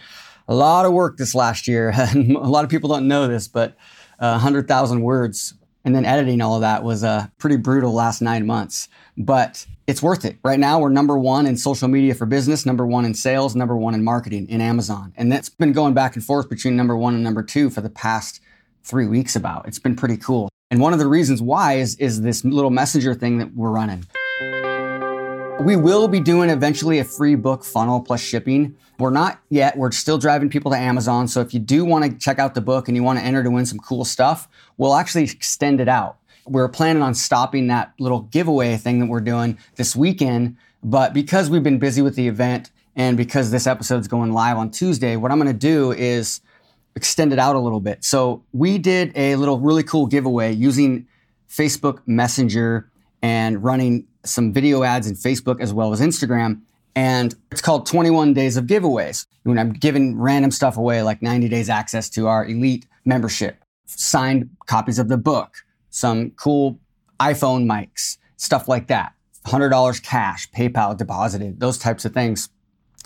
a 0.46 0.54
lot 0.54 0.84
of 0.84 0.92
work 0.92 1.16
this 1.16 1.34
last 1.34 1.66
year. 1.66 1.90
a 2.14 2.14
lot 2.16 2.64
of 2.64 2.70
people 2.70 2.88
don't 2.88 3.08
know 3.08 3.26
this, 3.26 3.48
but 3.48 3.76
uh, 4.18 4.32
100,000 4.32 5.00
words 5.00 5.54
and 5.84 5.94
then 5.94 6.04
editing 6.04 6.42
all 6.42 6.54
of 6.54 6.60
that 6.60 6.84
was 6.84 7.02
a 7.02 7.32
pretty 7.38 7.56
brutal 7.56 7.94
last 7.94 8.20
nine 8.20 8.46
months. 8.46 8.88
But 9.16 9.66
it's 9.86 10.02
worth 10.02 10.24
it. 10.26 10.36
Right 10.44 10.58
now, 10.58 10.78
we're 10.78 10.90
number 10.90 11.16
one 11.16 11.46
in 11.46 11.56
social 11.56 11.88
media 11.88 12.14
for 12.14 12.26
business, 12.26 12.66
number 12.66 12.86
one 12.86 13.06
in 13.06 13.14
sales, 13.14 13.56
number 13.56 13.74
one 13.74 13.94
in 13.94 14.04
marketing 14.04 14.48
in 14.50 14.60
Amazon. 14.60 15.14
And 15.16 15.32
that's 15.32 15.48
been 15.48 15.72
going 15.72 15.94
back 15.94 16.14
and 16.14 16.22
forth 16.22 16.50
between 16.50 16.76
number 16.76 16.94
one 16.94 17.14
and 17.14 17.24
number 17.24 17.42
two 17.42 17.70
for 17.70 17.80
the 17.80 17.88
past 17.88 18.40
three 18.82 19.06
weeks 19.06 19.34
about. 19.34 19.66
It's 19.66 19.78
been 19.78 19.96
pretty 19.96 20.18
cool. 20.18 20.50
And 20.70 20.80
one 20.80 20.92
of 20.92 20.98
the 20.98 21.06
reasons 21.06 21.40
why 21.40 21.74
is, 21.74 21.94
is 21.96 22.20
this 22.20 22.44
little 22.44 22.70
messenger 22.70 23.14
thing 23.14 23.38
that 23.38 23.54
we're 23.54 23.70
running. 23.70 24.04
We 25.64 25.76
will 25.76 26.08
be 26.08 26.20
doing 26.20 26.50
eventually 26.50 26.98
a 26.98 27.04
free 27.04 27.36
book 27.36 27.64
funnel 27.64 28.00
plus 28.02 28.20
shipping. 28.20 28.76
We're 28.98 29.08
not 29.08 29.40
yet. 29.48 29.78
We're 29.78 29.92
still 29.92 30.18
driving 30.18 30.50
people 30.50 30.70
to 30.72 30.76
Amazon. 30.76 31.26
So 31.26 31.40
if 31.40 31.54
you 31.54 31.60
do 31.60 31.86
want 31.86 32.04
to 32.04 32.18
check 32.18 32.38
out 32.38 32.54
the 32.54 32.60
book 32.60 32.86
and 32.86 32.96
you 32.96 33.02
want 33.02 33.18
to 33.18 33.24
enter 33.24 33.42
to 33.42 33.50
win 33.50 33.64
some 33.64 33.78
cool 33.78 34.04
stuff, 34.04 34.46
we'll 34.76 34.94
actually 34.94 35.24
extend 35.24 35.80
it 35.80 35.88
out. 35.88 36.18
We're 36.44 36.68
planning 36.68 37.02
on 37.02 37.14
stopping 37.14 37.68
that 37.68 37.94
little 37.98 38.20
giveaway 38.20 38.76
thing 38.76 39.00
that 39.00 39.06
we're 39.06 39.20
doing 39.20 39.58
this 39.76 39.96
weekend. 39.96 40.58
But 40.82 41.14
because 41.14 41.48
we've 41.48 41.62
been 41.62 41.78
busy 41.78 42.02
with 42.02 42.14
the 42.14 42.28
event 42.28 42.70
and 42.94 43.16
because 43.16 43.50
this 43.50 43.66
episode's 43.66 44.06
going 44.06 44.34
live 44.34 44.58
on 44.58 44.70
Tuesday, 44.70 45.16
what 45.16 45.32
I'm 45.32 45.38
going 45.38 45.50
to 45.50 45.58
do 45.58 45.92
is 45.92 46.42
extend 46.96 47.32
it 47.32 47.38
out 47.38 47.56
a 47.56 47.58
little 47.58 47.80
bit. 47.80 48.04
So 48.04 48.42
we 48.52 48.78
did 48.78 49.12
a 49.16 49.36
little 49.36 49.58
really 49.60 49.82
cool 49.82 50.06
giveaway 50.06 50.52
using 50.52 51.06
Facebook 51.48 52.00
Messenger 52.06 52.90
and 53.22 53.62
running 53.62 54.06
some 54.24 54.52
video 54.52 54.82
ads 54.82 55.06
in 55.06 55.14
Facebook 55.14 55.60
as 55.60 55.72
well 55.72 55.92
as 55.92 56.00
Instagram. 56.00 56.60
And 56.94 57.34
it's 57.52 57.60
called 57.60 57.86
21 57.86 58.34
Days 58.34 58.56
of 58.56 58.66
Giveaways. 58.66 59.26
When 59.44 59.58
I'm 59.58 59.72
giving 59.72 60.18
random 60.18 60.50
stuff 60.50 60.76
away, 60.76 61.02
like 61.02 61.22
90 61.22 61.48
days 61.48 61.70
access 61.70 62.10
to 62.10 62.26
our 62.26 62.44
elite 62.44 62.86
membership, 63.04 63.62
signed 63.86 64.50
copies 64.66 64.98
of 64.98 65.08
the 65.08 65.16
book, 65.16 65.54
some 65.90 66.30
cool 66.32 66.78
iPhone 67.20 67.64
mics, 67.64 68.18
stuff 68.36 68.68
like 68.68 68.88
that. 68.88 69.12
$100 69.46 70.02
cash, 70.02 70.50
PayPal 70.50 70.96
deposited, 70.96 71.60
those 71.60 71.78
types 71.78 72.04
of 72.04 72.12
things. 72.12 72.50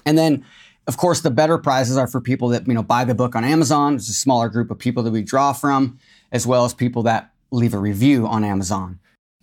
And 0.05 0.19
then, 0.19 0.45
of 0.87 0.97
course, 0.97 1.21
the 1.21 1.31
better 1.31 1.59
prizes 1.59 1.97
are 1.97 2.09
for 2.09 2.21
people 2.21 2.49
that, 2.49 2.67
you 2.67 2.75
know, 2.75 2.83
buy 2.83 3.05
the 3.05 3.15
book 3.15 3.37
on 3.37 3.45
Amazon. 3.45 3.95
It's 3.95 4.09
a 4.09 4.15
smaller 4.15 4.49
group 4.49 4.71
of 4.71 4.79
people 4.79 5.03
that 5.05 5.13
we 5.13 5.23
draw 5.23 5.53
from, 5.53 5.99
as 6.33 6.47
well 6.47 6.65
as 6.65 6.75
people 6.75 7.05
that 7.05 7.33
leave 7.51 7.75
a 7.75 7.79
review 7.79 8.27
on 8.27 8.45
Amazon. 8.45 8.99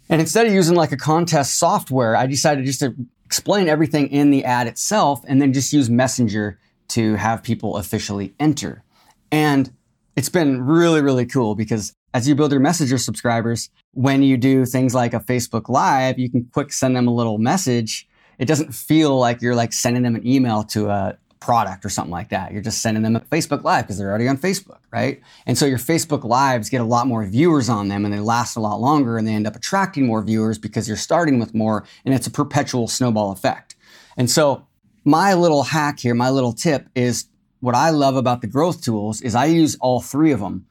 And 0.10 0.20
instead 0.20 0.48
of 0.48 0.54
using 0.54 0.76
like 0.76 0.92
a 0.92 0.98
contest 0.98 1.58
software, 1.58 2.16
I 2.16 2.26
decided 2.26 2.66
just 2.66 2.80
to 2.80 2.96
explain 3.26 3.70
everything 3.70 4.08
in 4.08 4.32
the 4.32 4.44
ad 4.44 4.68
itself 4.68 5.24
and 5.28 5.42
then 5.42 5.54
just 5.54 5.72
use 5.72 5.90
Messenger 5.90 6.60
to 6.90 7.16
have 7.16 7.44
people 7.44 7.78
officially 7.78 8.34
enter. 8.40 8.84
And 9.32 9.72
it's 10.16 10.30
been 10.30 10.64
really, 10.64 11.02
really 11.02 11.28
cool 11.28 11.56
because 11.56 11.94
as 12.14 12.28
you 12.28 12.34
build 12.34 12.52
your 12.52 12.60
Messenger 12.60 12.98
subscribers, 12.98 13.70
when 13.94 14.24
you 14.24 14.36
do 14.36 14.66
things 14.66 14.96
like 14.96 15.14
a 15.14 15.20
Facebook 15.20 15.70
Live, 15.70 16.18
you 16.18 16.30
can 16.30 16.50
quick 16.52 16.74
send 16.74 16.96
them 16.96 17.08
a 17.08 17.14
little 17.14 17.38
message. 17.38 18.08
It 18.40 18.46
doesn't 18.46 18.74
feel 18.74 19.18
like 19.18 19.42
you're 19.42 19.56
like 19.56 19.74
sending 19.74 20.02
them 20.02 20.16
an 20.16 20.26
email 20.28 20.64
to 20.64 20.90
a 20.90 21.18
product 21.40 21.86
or 21.86 21.90
something 21.90 22.12
like 22.12 22.30
that. 22.30 22.52
You're 22.52 22.62
just 22.62 22.82
sending 22.82 23.04
them 23.04 23.16
a 23.16 23.22
Facebook 23.22 23.64
Live 23.64 23.86
because 23.86 23.98
they're 23.98 24.10
already 24.10 24.28
on 24.28 24.38
Facebook, 24.38 24.80
right? 24.92 25.22
And 25.46 25.58
so 25.58 25.66
your 25.66 25.78
Facebook 25.78 26.24
Lives 26.24 26.70
get 26.70 26.82
a 26.82 26.86
lot 26.86 27.08
more 27.08 27.26
viewers 27.26 27.70
on 27.70 27.88
them 27.88 28.06
and 28.06 28.14
they 28.14 28.20
last 28.20 28.56
a 28.56 28.60
lot 28.60 28.80
longer 28.82 29.18
and 29.18 29.28
they 29.28 29.34
end 29.34 29.48
up 29.48 29.56
attracting 29.56 30.06
more 30.06 30.22
viewers 30.22 30.58
because 30.58 30.88
you're 30.88 30.98
starting 30.98 31.40
with 31.40 31.54
more 31.54 31.86
and 32.06 32.14
it's 32.14 32.28
a 32.28 32.32
perpetual 32.32 32.88
snowball 32.88 33.32
effect. 33.32 33.76
And 34.18 34.30
so 34.30 34.68
my 35.06 35.34
little 35.34 35.64
hack 35.64 36.00
here, 36.00 36.14
my 36.14 36.30
little 36.30 36.54
tip 36.54 36.88
is 36.94 37.26
what 37.62 37.76
I 37.76 37.90
love 37.90 38.16
about 38.16 38.42
the 38.42 38.48
growth 38.48 38.82
tools 38.82 39.22
is 39.22 39.36
I 39.36 39.46
use 39.46 39.78
all 39.80 40.02
three 40.02 40.32
of 40.32 40.40
them. 40.40 40.66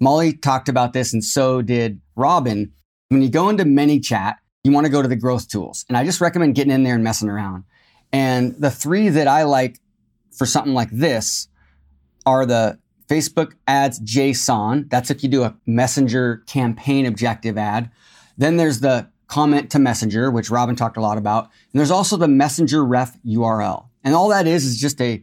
Molly 0.00 0.32
talked 0.32 0.68
about 0.68 0.92
this 0.92 1.12
and 1.12 1.24
so 1.24 1.60
did 1.60 2.00
Robin. 2.14 2.72
When 3.08 3.22
you 3.22 3.30
go 3.30 3.48
into 3.48 3.64
ManyChat, 3.64 4.36
you 4.62 4.70
want 4.70 4.86
to 4.86 4.92
go 4.92 5.02
to 5.02 5.08
the 5.08 5.16
growth 5.16 5.48
tools. 5.48 5.84
And 5.88 5.96
I 5.96 6.04
just 6.04 6.20
recommend 6.20 6.54
getting 6.54 6.72
in 6.72 6.82
there 6.82 6.94
and 6.94 7.02
messing 7.02 7.28
around. 7.28 7.64
And 8.12 8.54
the 8.58 8.70
three 8.70 9.08
that 9.08 9.28
I 9.28 9.42
like 9.42 9.80
for 10.38 10.46
something 10.46 10.72
like 10.72 10.90
this 10.90 11.48
are 12.24 12.46
the 12.46 12.78
Facebook 13.08 13.54
ads 13.66 14.00
JSON. 14.00 14.88
That's 14.88 15.10
if 15.10 15.22
you 15.22 15.28
do 15.28 15.42
a 15.42 15.56
messenger 15.66 16.42
campaign 16.46 17.06
objective 17.06 17.58
ad. 17.58 17.90
Then 18.36 18.56
there's 18.56 18.80
the 18.80 19.08
comment 19.26 19.70
to 19.72 19.78
messenger, 19.78 20.30
which 20.30 20.50
Robin 20.50 20.76
talked 20.76 20.96
a 20.96 21.00
lot 21.00 21.18
about. 21.18 21.44
And 21.72 21.78
there's 21.78 21.90
also 21.90 22.16
the 22.16 22.28
messenger 22.28 22.84
ref 22.84 23.16
URL. 23.24 23.86
And 24.04 24.14
all 24.14 24.28
that 24.28 24.46
is 24.46 24.64
is 24.64 24.78
just 24.78 25.00
a 25.00 25.22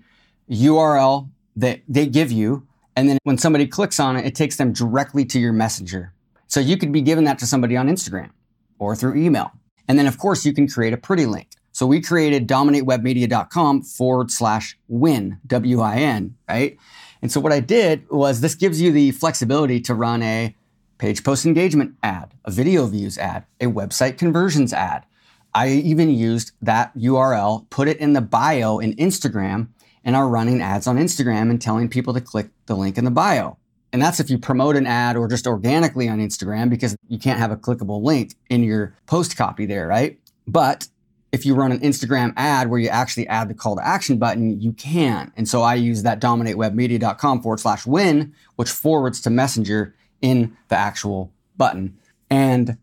URL 0.49 1.30
that 1.56 1.82
they 1.88 2.06
give 2.06 2.32
you. 2.32 2.67
And 2.95 3.10
then 3.10 3.17
when 3.23 3.38
somebody 3.38 3.67
clicks 3.67 3.99
on 3.99 4.15
it, 4.17 4.25
it 4.25 4.36
takes 4.36 4.58
them 4.58 4.73
directly 4.73 5.25
to 5.25 5.39
your 5.39 5.54
messenger. 5.54 6.13
So 6.47 6.60
you 6.60 6.78
could 6.78 6.91
be 6.91 7.01
giving 7.01 7.25
that 7.25 7.39
to 7.39 7.47
somebody 7.47 7.78
on 7.78 7.88
Instagram 7.88 8.32
or 8.80 8.95
through 8.95 9.15
email. 9.15 9.51
And 9.88 9.97
then 9.97 10.08
of 10.08 10.17
course 10.17 10.45
you 10.45 10.54
can 10.54 10.67
create 10.67 10.93
a 10.93 10.97
pretty 10.97 11.25
link. 11.25 11.49
So 11.75 11.85
we 11.85 11.99
created 11.99 12.47
dominatewebmedia.com 12.47 13.81
forward 13.81 14.31
slash 14.31 14.79
win, 14.88 15.39
W-I-N, 15.45 16.38
right? 16.47 16.77
And 17.21 17.29
so 17.29 17.41
what 17.41 17.51
I 17.51 17.59
did 17.59 18.09
was 18.09 18.39
this 18.39 18.55
gives 18.55 18.79
you 18.79 18.93
the 18.93 19.11
flexibility 19.11 19.81
to 19.81 19.93
run 19.93 20.23
a 20.23 20.55
page 20.99 21.25
post 21.25 21.45
engagement 21.45 21.95
ad, 22.01 22.33
a 22.45 22.51
video 22.51 22.88
views 22.88 23.17
ad, 23.17 23.43
a 23.59 23.65
website 23.65 24.17
conversions 24.17 24.71
ad. 24.71 25.05
I 25.53 25.67
even 25.67 26.09
used 26.09 26.53
that 26.61 26.97
URL, 26.97 27.69
put 27.69 27.89
it 27.89 27.97
in 27.97 28.13
the 28.13 28.21
bio 28.21 28.79
in 28.79 28.93
Instagram, 28.95 29.67
and 30.05 30.15
are 30.15 30.29
running 30.29 30.61
ads 30.61 30.88
on 30.88 30.95
Instagram 30.95 31.49
and 31.49 31.61
telling 31.61 31.89
people 31.89 32.13
to 32.13 32.21
click 32.21 32.51
the 32.67 32.75
link 32.77 32.97
in 32.97 33.03
the 33.03 33.11
bio. 33.11 33.57
And 33.91 34.01
that's 34.01 34.21
if 34.21 34.29
you 34.29 34.38
promote 34.38 34.77
an 34.77 34.88
ad 34.88 35.17
or 35.17 35.27
just 35.27 35.45
organically 35.45 36.07
on 36.07 36.19
Instagram 36.19 36.69
because 36.69 36.95
you 37.09 37.19
can't 37.19 37.39
have 37.39 37.51
a 37.51 37.57
clickable 37.57 38.01
link 38.01 38.33
in 38.49 38.63
your 38.63 38.95
post 39.07 39.35
copy 39.35 39.65
there, 39.65 39.88
right? 39.88 40.17
But 40.47 40.88
if 41.35 41.45
you 41.45 41.53
run 41.53 41.73
an 41.73 41.81
Instagram 41.81 42.31
ad 42.37 42.69
where 42.69 42.79
you 42.79 42.87
actually 42.87 43.27
add 43.27 43.49
the 43.49 43.53
call 43.53 43.75
to 43.75 43.85
action 43.85 44.17
button, 44.17 44.61
you 44.61 44.71
can. 44.71 45.33
And 45.35 45.49
so 45.49 45.61
I 45.61 45.75
use 45.75 46.03
that 46.03 46.21
dominatewebmedia.com 46.21 47.41
forward 47.41 47.59
slash 47.59 47.85
win, 47.85 48.33
which 48.55 48.69
forwards 48.69 49.19
to 49.21 49.29
Messenger 49.29 49.93
in 50.21 50.55
the 50.69 50.77
actual 50.77 51.33
button. 51.57 51.97
And 52.29 52.77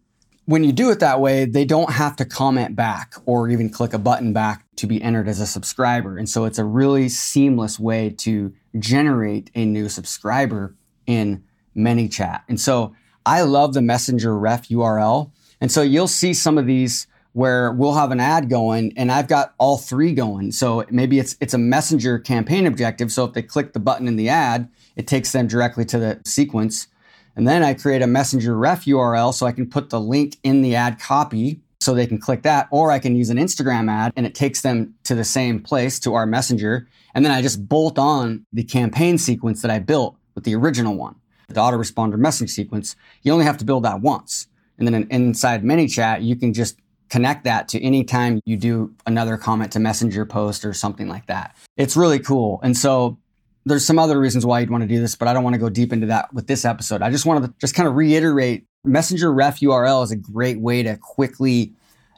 when 0.44 0.64
you 0.64 0.72
do 0.72 0.90
it 0.90 1.00
that 1.00 1.18
way, 1.18 1.46
they 1.46 1.64
don't 1.64 1.92
have 1.92 2.14
to 2.16 2.26
comment 2.26 2.76
back 2.76 3.14
or 3.24 3.48
even 3.48 3.70
click 3.70 3.94
a 3.94 3.98
button 3.98 4.34
back 4.34 4.66
to 4.76 4.86
be 4.86 5.00
entered 5.02 5.28
as 5.28 5.40
a 5.40 5.46
subscriber. 5.46 6.18
And 6.18 6.28
so 6.28 6.44
it's 6.44 6.58
a 6.58 6.64
really 6.64 7.08
seamless 7.08 7.80
way 7.80 8.10
to 8.18 8.52
generate 8.78 9.50
a 9.54 9.64
new 9.64 9.88
subscriber 9.88 10.76
in 11.06 11.42
ManyChat. 11.74 12.42
And 12.50 12.60
so 12.60 12.94
I 13.24 13.40
love 13.42 13.72
the 13.72 13.80
Messenger 13.80 14.36
ref 14.38 14.68
URL. 14.68 15.30
And 15.58 15.72
so 15.72 15.80
you'll 15.80 16.06
see 16.06 16.34
some 16.34 16.58
of 16.58 16.66
these 16.66 17.06
where 17.32 17.72
we'll 17.72 17.94
have 17.94 18.10
an 18.10 18.20
ad 18.20 18.50
going 18.50 18.92
and 18.96 19.10
I've 19.10 19.28
got 19.28 19.54
all 19.58 19.78
three 19.78 20.12
going. 20.12 20.52
So 20.52 20.84
maybe 20.90 21.18
it's 21.18 21.36
it's 21.40 21.54
a 21.54 21.58
messenger 21.58 22.18
campaign 22.18 22.66
objective. 22.66 23.10
So 23.10 23.24
if 23.24 23.32
they 23.32 23.42
click 23.42 23.72
the 23.72 23.80
button 23.80 24.06
in 24.06 24.16
the 24.16 24.28
ad, 24.28 24.68
it 24.96 25.06
takes 25.06 25.32
them 25.32 25.46
directly 25.46 25.84
to 25.86 25.98
the 25.98 26.20
sequence. 26.24 26.88
And 27.34 27.48
then 27.48 27.62
I 27.62 27.74
create 27.74 28.02
a 28.02 28.06
messenger 28.06 28.56
ref 28.56 28.84
URL 28.84 29.32
so 29.32 29.46
I 29.46 29.52
can 29.52 29.68
put 29.68 29.88
the 29.88 30.00
link 30.00 30.36
in 30.42 30.60
the 30.60 30.76
ad 30.76 31.00
copy 31.00 31.60
so 31.80 31.94
they 31.94 32.06
can 32.06 32.18
click 32.18 32.42
that. 32.42 32.68
Or 32.70 32.90
I 32.90 32.98
can 32.98 33.16
use 33.16 33.30
an 33.30 33.38
Instagram 33.38 33.90
ad 33.90 34.12
and 34.16 34.26
it 34.26 34.34
takes 34.34 34.60
them 34.60 34.94
to 35.04 35.14
the 35.14 35.24
same 35.24 35.60
place 35.60 35.98
to 36.00 36.14
our 36.14 36.26
messenger. 36.26 36.86
And 37.14 37.24
then 37.24 37.32
I 37.32 37.40
just 37.40 37.66
bolt 37.66 37.98
on 37.98 38.46
the 38.52 38.64
campaign 38.64 39.16
sequence 39.16 39.62
that 39.62 39.70
I 39.70 39.78
built 39.78 40.16
with 40.34 40.44
the 40.44 40.54
original 40.54 40.94
one. 40.96 41.16
the 41.48 41.60
autoresponder 41.60 42.16
message 42.16 42.48
sequence, 42.48 42.96
you 43.22 43.30
only 43.30 43.44
have 43.44 43.58
to 43.58 43.64
build 43.64 43.84
that 43.84 44.00
once. 44.00 44.46
And 44.78 44.88
then 44.88 45.06
inside 45.10 45.62
ManyChat, 45.62 46.24
you 46.24 46.34
can 46.34 46.54
just 46.54 46.78
connect 47.12 47.44
that 47.44 47.68
to 47.68 47.78
any 47.82 48.04
time 48.04 48.40
you 48.46 48.56
do 48.56 48.90
another 49.04 49.36
comment 49.36 49.70
to 49.70 49.78
messenger 49.78 50.24
post 50.24 50.64
or 50.64 50.72
something 50.72 51.08
like 51.08 51.26
that. 51.26 51.54
It's 51.76 51.94
really 51.94 52.18
cool. 52.18 52.58
And 52.62 52.74
so 52.74 53.18
there's 53.66 53.84
some 53.84 53.98
other 53.98 54.18
reasons 54.18 54.46
why 54.46 54.60
you'd 54.60 54.70
want 54.70 54.80
to 54.80 54.88
do 54.88 54.98
this, 54.98 55.14
but 55.14 55.28
I 55.28 55.34
don't 55.34 55.44
want 55.44 55.52
to 55.52 55.60
go 55.60 55.68
deep 55.68 55.92
into 55.92 56.06
that 56.06 56.32
with 56.32 56.46
this 56.46 56.64
episode. 56.64 57.02
I 57.02 57.10
just 57.10 57.26
wanted 57.26 57.48
to 57.48 57.54
just 57.58 57.74
kind 57.74 57.86
of 57.86 57.96
reiterate 57.96 58.64
messenger 58.82 59.30
ref 59.30 59.60
URL 59.60 60.02
is 60.02 60.10
a 60.10 60.16
great 60.16 60.58
way 60.58 60.82
to 60.84 60.96
quickly 60.96 61.74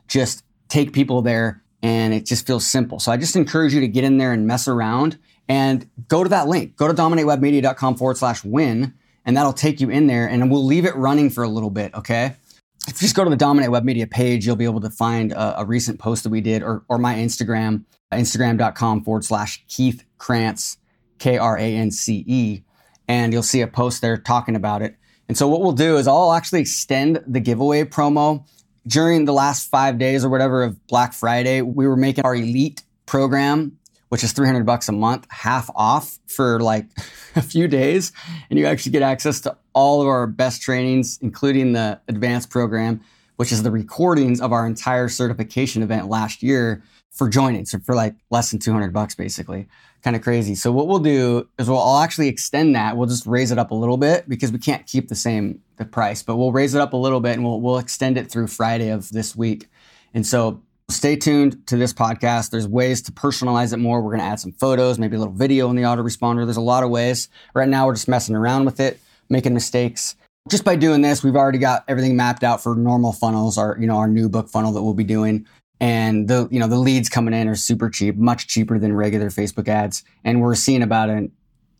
just 0.06 0.44
take 0.68 0.92
people 0.92 1.22
there 1.22 1.60
and 1.82 2.14
it 2.14 2.24
just 2.24 2.46
feels 2.46 2.64
simple. 2.64 3.00
So 3.00 3.10
I 3.10 3.16
just 3.16 3.34
encourage 3.34 3.74
you 3.74 3.80
to 3.80 3.88
get 3.88 4.04
in 4.04 4.18
there 4.18 4.32
and 4.32 4.46
mess 4.46 4.68
around 4.68 5.18
and 5.48 5.90
go 6.06 6.22
to 6.22 6.30
that 6.30 6.46
link. 6.46 6.76
Go 6.76 6.86
to 6.86 6.94
dominatewebmedia.com 6.94 7.96
forward 7.96 8.16
slash 8.16 8.44
win, 8.44 8.94
and 9.24 9.36
that'll 9.36 9.52
take 9.52 9.80
you 9.80 9.90
in 9.90 10.06
there 10.06 10.28
and 10.28 10.52
we'll 10.52 10.64
leave 10.64 10.84
it 10.84 10.94
running 10.94 11.30
for 11.30 11.42
a 11.42 11.48
little 11.48 11.70
bit, 11.70 11.92
okay? 11.94 12.36
If 12.86 13.00
you 13.00 13.06
just 13.06 13.14
go 13.14 13.24
to 13.24 13.30
the 13.30 13.36
Dominate 13.36 13.70
Web 13.70 13.84
Media 13.84 14.06
page, 14.06 14.46
you'll 14.46 14.56
be 14.56 14.66
able 14.66 14.80
to 14.80 14.90
find 14.90 15.32
a, 15.32 15.60
a 15.60 15.64
recent 15.64 15.98
post 15.98 16.22
that 16.24 16.30
we 16.30 16.40
did 16.40 16.62
or, 16.62 16.84
or 16.88 16.98
my 16.98 17.14
Instagram, 17.14 17.84
instagram.com 18.12 19.04
forward 19.04 19.24
slash 19.24 19.64
Keith 19.68 20.04
Krance, 20.18 20.76
K 21.18 21.38
R 21.38 21.56
A 21.56 21.76
N 21.76 21.90
C 21.90 22.24
E, 22.26 22.62
and 23.08 23.32
you'll 23.32 23.42
see 23.42 23.62
a 23.62 23.66
post 23.66 24.02
there 24.02 24.18
talking 24.18 24.54
about 24.54 24.82
it. 24.82 24.96
And 25.28 25.38
so 25.38 25.48
what 25.48 25.62
we'll 25.62 25.72
do 25.72 25.96
is 25.96 26.06
I'll 26.06 26.32
actually 26.32 26.60
extend 26.60 27.24
the 27.26 27.40
giveaway 27.40 27.84
promo 27.84 28.44
during 28.86 29.24
the 29.24 29.32
last 29.32 29.70
five 29.70 29.98
days 29.98 30.24
or 30.24 30.28
whatever 30.28 30.62
of 30.62 30.86
Black 30.86 31.12
Friday, 31.12 31.62
we 31.62 31.86
were 31.86 31.96
making 31.96 32.24
our 32.24 32.34
elite 32.34 32.82
program, 33.06 33.78
which 34.08 34.22
is 34.22 34.32
300 34.32 34.66
bucks 34.66 34.88
a 34.88 34.92
month, 34.92 35.26
half 35.30 35.70
off 35.74 36.18
for 36.26 36.60
like 36.60 36.86
a 37.36 37.42
few 37.42 37.68
days. 37.68 38.12
And 38.50 38.58
you 38.58 38.66
actually 38.66 38.92
get 38.92 39.02
access 39.02 39.40
to 39.42 39.56
all 39.74 40.00
of 40.00 40.08
our 40.08 40.26
best 40.26 40.62
trainings, 40.62 41.18
including 41.20 41.72
the 41.72 42.00
advanced 42.08 42.50
program, 42.50 43.00
which 43.36 43.52
is 43.52 43.62
the 43.62 43.70
recordings 43.70 44.40
of 44.40 44.52
our 44.52 44.66
entire 44.66 45.08
certification 45.08 45.82
event 45.82 46.08
last 46.08 46.42
year 46.42 46.82
for 47.10 47.28
joining. 47.28 47.64
So 47.64 47.78
for 47.78 47.94
like 47.94 48.14
less 48.30 48.50
than 48.50 48.60
200 48.60 48.92
bucks, 48.92 49.14
basically. 49.14 49.66
Kind 50.02 50.16
of 50.16 50.22
crazy. 50.22 50.54
So 50.54 50.70
what 50.70 50.86
we'll 50.86 50.98
do 50.98 51.48
is 51.58 51.68
we'll 51.68 51.78
I'll 51.78 52.02
actually 52.02 52.28
extend 52.28 52.74
that. 52.74 52.96
We'll 52.96 53.08
just 53.08 53.26
raise 53.26 53.50
it 53.50 53.58
up 53.58 53.70
a 53.70 53.74
little 53.74 53.96
bit 53.96 54.28
because 54.28 54.52
we 54.52 54.58
can't 54.58 54.86
keep 54.86 55.08
the 55.08 55.14
same 55.14 55.60
the 55.76 55.84
price, 55.84 56.22
but 56.22 56.36
we'll 56.36 56.52
raise 56.52 56.74
it 56.74 56.80
up 56.80 56.92
a 56.92 56.96
little 56.96 57.20
bit 57.20 57.32
and 57.32 57.44
we'll 57.44 57.60
we'll 57.60 57.78
extend 57.78 58.18
it 58.18 58.30
through 58.30 58.48
Friday 58.48 58.90
of 58.90 59.08
this 59.10 59.34
week. 59.34 59.68
And 60.12 60.26
so 60.26 60.62
stay 60.88 61.16
tuned 61.16 61.66
to 61.68 61.76
this 61.76 61.92
podcast. 61.92 62.50
There's 62.50 62.68
ways 62.68 63.00
to 63.02 63.12
personalize 63.12 63.72
it 63.72 63.78
more. 63.78 64.02
We're 64.02 64.10
going 64.10 64.20
to 64.20 64.26
add 64.26 64.40
some 64.40 64.52
photos, 64.52 64.98
maybe 64.98 65.16
a 65.16 65.18
little 65.18 65.34
video 65.34 65.70
in 65.70 65.76
the 65.76 65.82
autoresponder. 65.82 66.44
There's 66.44 66.56
a 66.56 66.62
lot 66.62 66.84
of 66.84 66.90
ways. 66.90 67.28
Right 67.54 67.68
now 67.68 67.86
we're 67.86 67.94
just 67.94 68.08
messing 68.08 68.36
around 68.36 68.66
with 68.66 68.80
it, 68.80 69.00
making 69.28 69.54
mistakes. 69.54 70.16
Just 70.50 70.64
by 70.64 70.76
doing 70.76 71.00
this, 71.00 71.22
we've 71.22 71.36
already 71.36 71.58
got 71.58 71.84
everything 71.88 72.16
mapped 72.16 72.44
out 72.44 72.62
for 72.62 72.74
normal 72.74 73.12
funnels, 73.12 73.56
our 73.58 73.76
you 73.80 73.86
know 73.86 73.96
our 73.96 74.08
new 74.08 74.28
book 74.28 74.48
funnel 74.48 74.72
that 74.72 74.82
we'll 74.82 74.94
be 74.94 75.04
doing 75.04 75.46
and 75.80 76.28
the 76.28 76.48
you 76.50 76.58
know 76.58 76.66
the 76.66 76.78
leads 76.78 77.08
coming 77.08 77.34
in 77.34 77.48
are 77.48 77.54
super 77.54 77.90
cheap, 77.90 78.16
much 78.16 78.46
cheaper 78.46 78.78
than 78.78 78.94
regular 78.94 79.28
Facebook 79.30 79.68
ads, 79.68 80.04
and 80.24 80.40
we're 80.40 80.54
seeing 80.54 80.82
about 80.82 81.10
an 81.10 81.32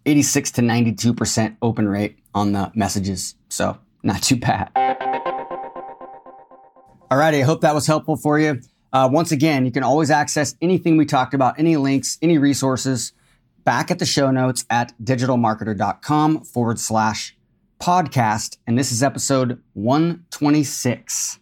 86 0.07 0.51
to 0.53 0.63
92 0.63 1.15
percent 1.15 1.57
open 1.63 1.89
rate 1.89 2.19
on 2.35 2.53
the 2.53 2.71
messages, 2.75 3.35
so 3.49 3.79
not 4.03 4.23
too 4.23 4.37
bad. 4.37 4.71
Alrighty, 7.11 7.41
I 7.41 7.43
hope 7.43 7.61
that 7.61 7.75
was 7.75 7.87
helpful 7.87 8.17
for 8.17 8.39
you. 8.39 8.61
Uh, 8.93 9.09
once 9.11 9.33
again, 9.33 9.65
you 9.65 9.73
can 9.73 9.83
always 9.83 10.11
access 10.11 10.55
anything 10.61 10.97
we 10.97 11.07
talked 11.07 11.35
about, 11.35 11.59
any 11.59 11.77
links, 11.77 12.19
any 12.23 12.39
resources, 12.39 13.13
back 13.65 13.91
at 13.91 13.99
the 13.99 14.07
show 14.07 14.31
notes 14.31 14.65
at 14.71 14.93
digitalmarketer.com 15.03 16.45
forward 16.45 16.79
slash 16.79 17.37
podcast. 17.81 18.59
And 18.67 18.79
this 18.79 18.93
is 18.93 19.03
episode 19.03 19.63
126. 19.73 21.41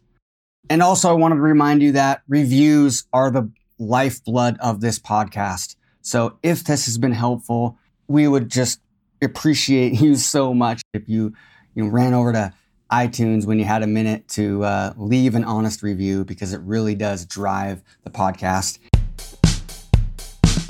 And 0.71 0.83
also, 0.83 1.11
I 1.11 1.13
wanted 1.13 1.37
to 1.37 1.43
remind 1.43 1.83
you 1.83 1.93
that 1.93 2.23
reviews 2.29 3.07
are 3.13 3.31
the 3.31 3.51
lifeblood 3.79 4.57
of 4.61 4.81
this 4.81 4.99
podcast. 4.99 5.77
So 6.01 6.39
if 6.43 6.65
this 6.65 6.87
has 6.87 6.99
been 6.99 7.13
helpful, 7.13 7.79
we 8.09 8.27
would 8.29 8.49
just 8.49 8.81
appreciate 9.23 9.93
you 10.01 10.17
so 10.17 10.55
much 10.55 10.83
if 10.95 11.09
you, 11.09 11.35
you 11.75 11.85
know, 11.85 11.91
ran 11.91 12.15
over 12.15 12.33
to 12.33 12.53
iTunes 12.91 13.47
when 13.47 13.59
you 13.59 13.65
had 13.65 13.83
a 13.83 13.87
minute 13.87 14.29
to 14.29 14.63
uh, 14.65 14.93
leave 14.97 15.35
an 15.35 15.45
honest 15.45 15.83
review 15.83 16.25
because 16.25 16.53
it 16.53 16.61
really 16.61 16.95
does 16.95 17.25
drive 17.25 17.83
the 18.05 18.11
podcast. 18.11 18.79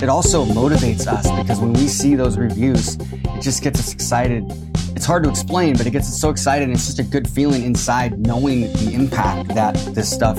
It 0.03 0.09
also 0.09 0.45
motivates 0.45 1.07
us 1.07 1.31
because 1.41 1.59
when 1.59 1.73
we 1.73 1.87
see 1.87 2.13
those 2.13 2.37
reviews, 2.37 2.97
it 2.97 3.41
just 3.41 3.63
gets 3.63 3.79
us 3.79 3.93
excited 3.93 4.43
it's 4.95 5.05
hard 5.05 5.23
to 5.23 5.29
explain, 5.29 5.75
but 5.75 5.85
it 5.85 5.91
gets 5.91 6.07
us 6.07 6.19
so 6.19 6.29
excited. 6.29 6.63
And 6.63 6.73
it's 6.73 6.85
just 6.85 6.99
a 6.99 7.03
good 7.03 7.27
feeling 7.27 7.63
inside 7.63 8.19
knowing 8.19 8.71
the 8.73 8.91
impact 8.93 9.49
that 9.49 9.75
this 9.93 10.09
stuff 10.09 10.37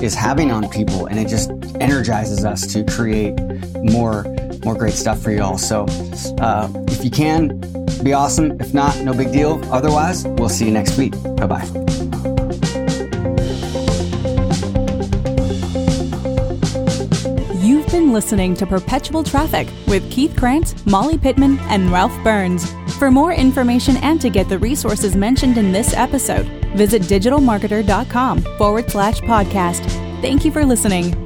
is 0.00 0.14
having 0.14 0.50
on 0.50 0.68
people. 0.70 1.06
And 1.06 1.18
it 1.18 1.28
just 1.28 1.50
energizes 1.80 2.44
us 2.44 2.66
to 2.72 2.84
create 2.84 3.38
more, 3.74 4.24
more 4.64 4.74
great 4.74 4.94
stuff 4.94 5.20
for 5.20 5.30
you 5.30 5.42
all. 5.42 5.58
So 5.58 5.86
uh, 6.40 6.72
if 6.88 7.04
you 7.04 7.10
can, 7.10 7.60
be 8.02 8.12
awesome. 8.12 8.58
If 8.60 8.72
not, 8.72 8.98
no 9.00 9.12
big 9.12 9.32
deal. 9.32 9.60
Otherwise, 9.72 10.24
we'll 10.26 10.48
see 10.48 10.66
you 10.66 10.72
next 10.72 10.96
week. 10.96 11.12
Bye 11.36 11.46
bye. 11.46 12.05
Listening 18.16 18.54
to 18.54 18.64
Perpetual 18.66 19.22
Traffic 19.22 19.68
with 19.86 20.10
Keith 20.10 20.34
Krance, 20.34 20.74
Molly 20.86 21.18
Pittman, 21.18 21.58
and 21.68 21.92
Ralph 21.92 22.16
Burns. 22.24 22.72
For 22.98 23.10
more 23.10 23.34
information 23.34 23.98
and 23.98 24.18
to 24.22 24.30
get 24.30 24.48
the 24.48 24.58
resources 24.58 25.14
mentioned 25.14 25.58
in 25.58 25.70
this 25.70 25.92
episode, 25.92 26.46
visit 26.74 27.02
digitalmarketer.com 27.02 28.40
forward 28.56 28.90
slash 28.90 29.20
podcast. 29.20 29.84
Thank 30.22 30.46
you 30.46 30.50
for 30.50 30.64
listening. 30.64 31.25